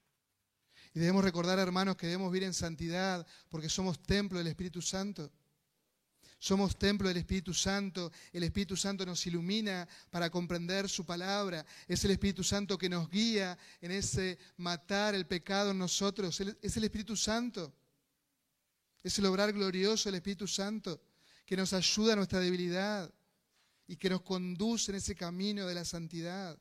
Y 0.94 1.00
debemos 1.00 1.26
recordar, 1.26 1.60
hermanos, 1.60 1.98
que 1.98 2.08
debemos 2.08 2.32
vivir 2.32 2.48
en 2.48 2.54
santidad 2.54 3.28
porque 3.50 3.68
somos 3.68 4.02
templo 4.02 4.38
del 4.38 4.48
Espíritu 4.48 4.82
Santo. 4.82 5.30
Somos 6.40 6.78
templo 6.78 7.08
del 7.08 7.18
Espíritu 7.18 7.54
Santo. 7.54 8.12
El 8.32 8.44
Espíritu 8.44 8.76
Santo 8.76 9.06
nos 9.06 9.26
ilumina 9.26 9.88
para 10.12 10.30
comprender 10.30 10.88
su 10.88 11.06
palabra. 11.06 11.66
Es 11.88 12.06
el 12.06 12.12
Espíritu 12.12 12.44
Santo 12.44 12.78
que 12.78 12.90
nos 12.90 13.10
guía 13.10 13.58
en 13.82 13.92
ese 13.92 14.38
matar 14.58 15.16
el 15.16 15.26
pecado 15.26 15.72
en 15.72 15.80
nosotros. 15.80 16.40
Es 16.62 16.78
el 16.78 16.84
Espíritu 16.84 17.16
Santo. 17.16 17.74
Es 19.04 19.18
el 19.18 19.26
obrar 19.26 19.52
glorioso 19.52 20.10
del 20.10 20.16
Espíritu 20.16 20.48
Santo 20.48 21.02
que 21.46 21.58
nos 21.58 21.74
ayuda 21.74 22.14
a 22.14 22.16
nuestra 22.18 22.40
debilidad 22.40 23.12
y 23.88 23.96
que 23.96 24.10
nos 24.10 24.22
conduce 24.22 24.92
en 24.92 24.98
ese 24.98 25.16
camino 25.16 25.66
de 25.66 25.74
la 25.74 25.86
santidad, 25.86 26.60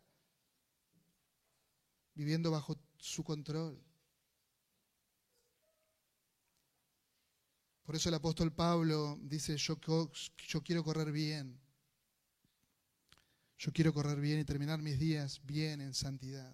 viviendo 2.14 2.52
bajo 2.52 2.78
su 2.96 3.24
control. 3.24 3.85
Por 7.86 7.94
eso 7.94 8.08
el 8.08 8.16
apóstol 8.16 8.52
Pablo 8.52 9.16
dice, 9.22 9.56
yo, 9.56 9.78
quiero 9.78 10.82
correr 10.82 11.12
bien. 11.12 11.56
Yo 13.58 13.72
quiero 13.72 13.94
correr 13.94 14.20
bien 14.20 14.40
y 14.40 14.44
terminar 14.44 14.82
mis 14.82 14.98
días 14.98 15.40
bien 15.44 15.80
en 15.80 15.94
santidad. 15.94 16.52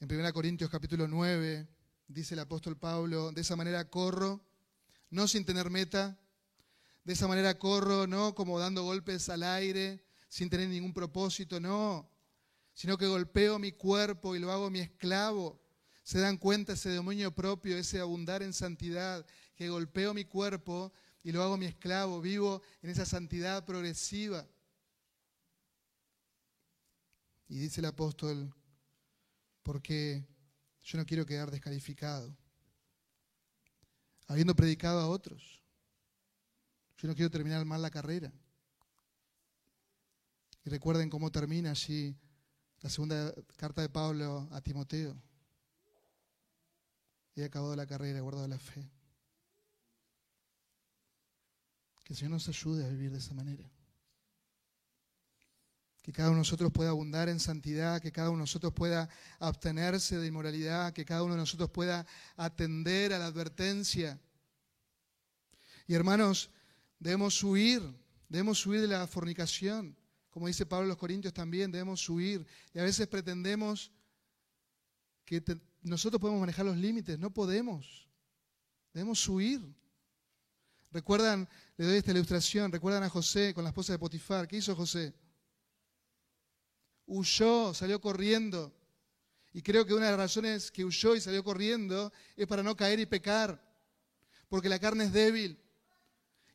En 0.00 0.12
1 0.12 0.32
Corintios 0.32 0.68
capítulo 0.70 1.06
9 1.06 1.68
dice 2.08 2.34
el 2.34 2.40
apóstol 2.40 2.76
Pablo, 2.76 3.30
de 3.30 3.42
esa 3.42 3.54
manera 3.54 3.88
corro, 3.88 4.44
no 5.08 5.28
sin 5.28 5.44
tener 5.44 5.70
meta, 5.70 6.18
de 7.04 7.12
esa 7.12 7.28
manera 7.28 7.56
corro, 7.56 8.08
no 8.08 8.34
como 8.34 8.58
dando 8.58 8.82
golpes 8.82 9.28
al 9.28 9.44
aire, 9.44 10.04
sin 10.28 10.50
tener 10.50 10.68
ningún 10.68 10.92
propósito, 10.92 11.60
no, 11.60 12.10
sino 12.72 12.98
que 12.98 13.06
golpeo 13.06 13.60
mi 13.60 13.70
cuerpo 13.70 14.34
y 14.34 14.40
lo 14.40 14.50
hago 14.50 14.68
mi 14.68 14.80
esclavo 14.80 15.63
se 16.04 16.20
dan 16.20 16.36
cuenta 16.36 16.74
ese 16.74 16.94
dominio 16.94 17.34
propio, 17.34 17.78
ese 17.78 17.98
abundar 17.98 18.42
en 18.42 18.52
santidad, 18.52 19.26
que 19.56 19.70
golpeo 19.70 20.12
mi 20.12 20.26
cuerpo 20.26 20.92
y 21.22 21.32
lo 21.32 21.42
hago 21.42 21.56
mi 21.56 21.64
esclavo, 21.64 22.20
vivo 22.20 22.60
en 22.82 22.90
esa 22.90 23.06
santidad 23.06 23.64
progresiva. 23.64 24.46
Y 27.48 27.58
dice 27.58 27.80
el 27.80 27.86
apóstol, 27.86 28.54
porque 29.62 30.26
yo 30.82 30.98
no 30.98 31.06
quiero 31.06 31.24
quedar 31.24 31.50
descalificado, 31.50 32.36
habiendo 34.26 34.54
predicado 34.54 35.00
a 35.00 35.08
otros. 35.08 35.62
Yo 36.98 37.08
no 37.08 37.14
quiero 37.14 37.30
terminar 37.30 37.64
mal 37.64 37.80
la 37.80 37.90
carrera. 37.90 38.30
Y 40.66 40.70
recuerden 40.70 41.08
cómo 41.08 41.32
termina 41.32 41.70
allí 41.70 42.14
la 42.80 42.90
segunda 42.90 43.34
carta 43.56 43.80
de 43.80 43.88
Pablo 43.88 44.48
a 44.50 44.60
Timoteo. 44.60 45.18
He 47.36 47.44
acabado 47.44 47.74
la 47.74 47.86
carrera, 47.86 48.18
he 48.18 48.22
guardado 48.22 48.46
la 48.46 48.58
fe. 48.58 48.88
Que 52.04 52.12
el 52.12 52.16
Señor 52.16 52.32
nos 52.32 52.48
ayude 52.48 52.84
a 52.84 52.88
vivir 52.88 53.10
de 53.10 53.18
esa 53.18 53.34
manera. 53.34 53.68
Que 56.02 56.12
cada 56.12 56.28
uno 56.28 56.36
de 56.36 56.40
nosotros 56.40 56.70
pueda 56.70 56.90
abundar 56.90 57.30
en 57.30 57.40
santidad, 57.40 58.00
que 58.00 58.12
cada 58.12 58.28
uno 58.28 58.38
de 58.38 58.42
nosotros 58.42 58.74
pueda 58.74 59.08
abstenerse 59.38 60.18
de 60.18 60.26
inmoralidad, 60.26 60.92
que 60.92 61.04
cada 61.04 61.22
uno 61.22 61.32
de 61.32 61.40
nosotros 61.40 61.70
pueda 61.70 62.06
atender 62.36 63.14
a 63.14 63.18
la 63.18 63.26
advertencia. 63.26 64.20
Y 65.86 65.94
hermanos, 65.94 66.50
debemos 66.98 67.42
huir, 67.42 67.82
debemos 68.28 68.64
huir 68.66 68.82
de 68.82 68.88
la 68.88 69.06
fornicación. 69.06 69.96
Como 70.30 70.46
dice 70.46 70.66
Pablo 70.66 70.84
a 70.84 70.88
los 70.88 70.98
Corintios 70.98 71.32
también, 71.32 71.72
debemos 71.72 72.06
huir. 72.08 72.46
Y 72.74 72.78
a 72.78 72.82
veces 72.82 73.06
pretendemos 73.06 73.90
que 75.24 75.42
nosotros 75.84 76.20
podemos 76.20 76.40
manejar 76.40 76.64
los 76.64 76.76
límites. 76.76 77.18
No 77.18 77.30
podemos. 77.30 78.08
Debemos 78.92 79.28
huir. 79.28 79.60
Recuerdan, 80.90 81.48
le 81.76 81.86
doy 81.86 81.96
esta 81.96 82.12
ilustración, 82.12 82.70
recuerdan 82.70 83.02
a 83.02 83.08
José 83.08 83.52
con 83.52 83.64
la 83.64 83.70
esposa 83.70 83.92
de 83.92 83.98
Potifar. 83.98 84.48
¿Qué 84.48 84.56
hizo 84.56 84.74
José? 84.74 85.12
Huyó, 87.06 87.74
salió 87.74 88.00
corriendo. 88.00 88.72
Y 89.52 89.60
creo 89.62 89.84
que 89.84 89.94
una 89.94 90.06
de 90.06 90.12
las 90.12 90.20
razones 90.20 90.70
que 90.70 90.84
huyó 90.84 91.14
y 91.14 91.20
salió 91.20 91.44
corriendo 91.44 92.12
es 92.36 92.46
para 92.46 92.62
no 92.62 92.76
caer 92.76 93.00
y 93.00 93.06
pecar. 93.06 93.62
Porque 94.48 94.68
la 94.68 94.78
carne 94.78 95.04
es 95.04 95.12
débil. 95.12 95.60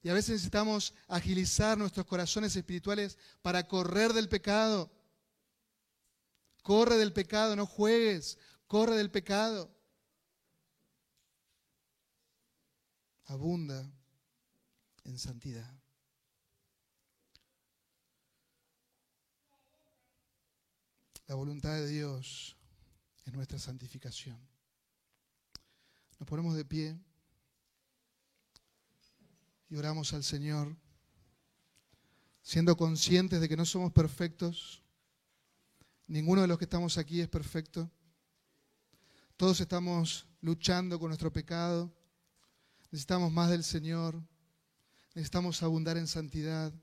Y 0.01 0.09
a 0.09 0.13
veces 0.13 0.31
necesitamos 0.31 0.93
agilizar 1.07 1.77
nuestros 1.77 2.05
corazones 2.05 2.55
espirituales 2.55 3.17
para 3.41 3.67
correr 3.67 4.13
del 4.13 4.29
pecado. 4.29 4.91
Corre 6.61 6.97
del 6.97 7.13
pecado, 7.13 7.55
no 7.55 7.65
juegues, 7.65 8.37
corre 8.69 8.95
del 8.95 9.09
pecado. 9.09 9.75
Abunda 13.25 13.91
en 15.03 15.17
santidad. 15.17 15.75
La 21.25 21.35
voluntad 21.35 21.73
de 21.73 21.87
Dios 21.87 22.55
es 23.25 23.33
nuestra 23.33 23.57
santificación. 23.57 24.39
Nos 26.19 26.29
ponemos 26.29 26.55
de 26.55 26.65
pie 26.65 26.99
y 29.69 29.75
oramos 29.77 30.13
al 30.13 30.23
Señor, 30.23 30.75
siendo 32.43 32.77
conscientes 32.77 33.41
de 33.41 33.49
que 33.49 33.57
no 33.57 33.65
somos 33.65 33.91
perfectos. 33.93 34.83
Ninguno 36.05 36.41
de 36.41 36.47
los 36.47 36.59
que 36.59 36.65
estamos 36.65 36.99
aquí 36.99 37.21
es 37.21 37.27
perfecto. 37.27 37.89
Todos 39.39 39.61
estamos 39.61 40.27
luchando 40.41 40.99
con 40.99 41.07
nuestro 41.07 41.31
pecado. 41.31 41.89
Necesitamos 42.91 43.31
más 43.31 43.49
del 43.49 43.63
Señor. 43.63 44.21
Necesitamos 45.15 45.63
abundar 45.63 45.95
en 45.95 46.07
santidad. 46.07 46.73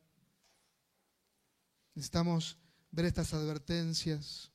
Necesitamos 1.95 2.57
ver 2.91 3.05
estas 3.05 3.35
advertencias, 3.35 4.51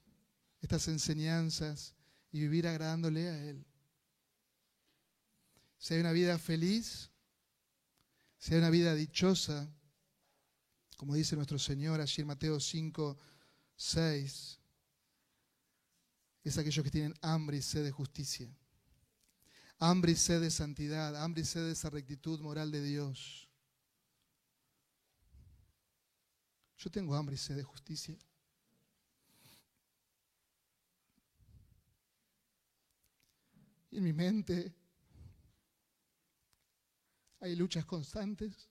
estas 0.61 0.87
enseñanzas 0.87 1.93
y 2.31 2.39
vivir 2.39 2.67
agradándole 2.67 3.29
a 3.29 3.37
Él. 3.37 3.63
Si 5.77 5.93
hay 5.93 5.99
una 5.99 6.11
vida 6.11 6.39
feliz, 6.39 7.11
sea 8.39 8.57
una 8.57 8.71
vida 8.71 8.95
dichosa, 8.95 9.71
como 10.97 11.13
dice 11.13 11.35
nuestro 11.35 11.59
Señor 11.59 12.01
allí 12.01 12.23
en 12.23 12.27
Mateo 12.29 12.59
5, 12.59 13.15
6, 13.75 14.60
es 16.43 16.57
aquellos 16.57 16.83
que 16.83 16.91
tienen 16.91 17.13
hambre 17.21 17.57
y 17.57 17.61
sed 17.61 17.83
de 17.83 17.91
justicia, 17.91 18.49
hambre 19.77 20.13
y 20.13 20.15
sed 20.15 20.41
de 20.41 20.51
santidad, 20.51 21.15
hambre 21.15 21.41
y 21.41 21.45
sed 21.45 21.65
de 21.65 21.71
esa 21.73 21.89
rectitud 21.89 22.39
moral 22.39 22.71
de 22.71 22.83
Dios. 22.83 23.47
Yo 26.77 26.89
tengo 26.89 27.15
hambre 27.15 27.35
y 27.35 27.37
sed 27.37 27.55
de 27.55 27.63
justicia. 27.63 28.17
Y 33.91 33.97
en 33.97 34.03
mi 34.03 34.13
mente 34.13 34.73
hay 37.41 37.55
luchas 37.55 37.85
constantes, 37.85 38.69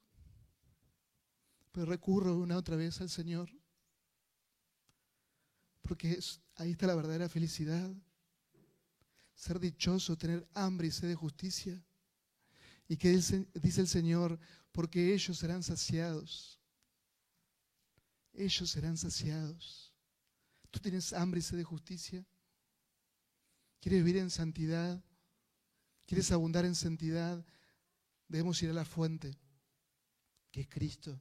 pero 1.71 1.87
recurro 1.87 2.37
una 2.39 2.57
otra 2.57 2.75
vez 2.77 3.01
al 3.01 3.11
Señor, 3.11 3.51
porque 5.91 6.21
ahí 6.55 6.71
está 6.71 6.87
la 6.87 6.95
verdadera 6.95 7.29
felicidad, 7.29 7.93
ser 9.35 9.59
dichoso, 9.59 10.17
tener 10.17 10.49
hambre 10.55 10.87
y 10.87 10.93
sed 10.93 11.09
de 11.09 11.17
justicia. 11.17 11.85
Y 12.87 12.97
que 12.97 13.11
dice 13.11 13.81
el 13.81 13.89
Señor, 13.89 14.39
porque 14.71 15.13
ellos 15.13 15.37
serán 15.37 15.65
saciados. 15.65 16.61
Ellos 18.33 18.71
serán 18.71 18.97
saciados. 18.97 19.93
¿Tú 20.71 20.79
tienes 20.79 21.13
hambre 21.13 21.41
y 21.41 21.43
sed 21.43 21.57
de 21.57 21.65
justicia? 21.65 22.25
¿Quieres 23.81 24.05
vivir 24.05 24.21
en 24.21 24.31
santidad? 24.31 25.03
¿Quieres 26.07 26.31
abundar 26.31 26.65
en 26.67 26.77
santidad? 26.77 27.45
Debemos 28.29 28.63
ir 28.63 28.71
a 28.71 28.75
la 28.75 28.85
fuente, 28.85 29.37
que 30.53 30.61
es 30.61 30.69
Cristo. 30.69 31.21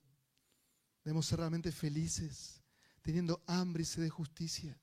Debemos 1.03 1.26
ser 1.26 1.39
realmente 1.39 1.72
felices, 1.72 2.61
teniendo 3.02 3.43
hambre 3.47 3.84
y 3.84 3.86
sed 3.86 4.04
de 4.04 4.10
justicia, 4.10 4.80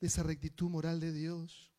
de 0.00 0.06
esa 0.06 0.22
rectitud 0.22 0.68
moral 0.68 1.00
de 1.00 1.12
Dios. 1.12 1.72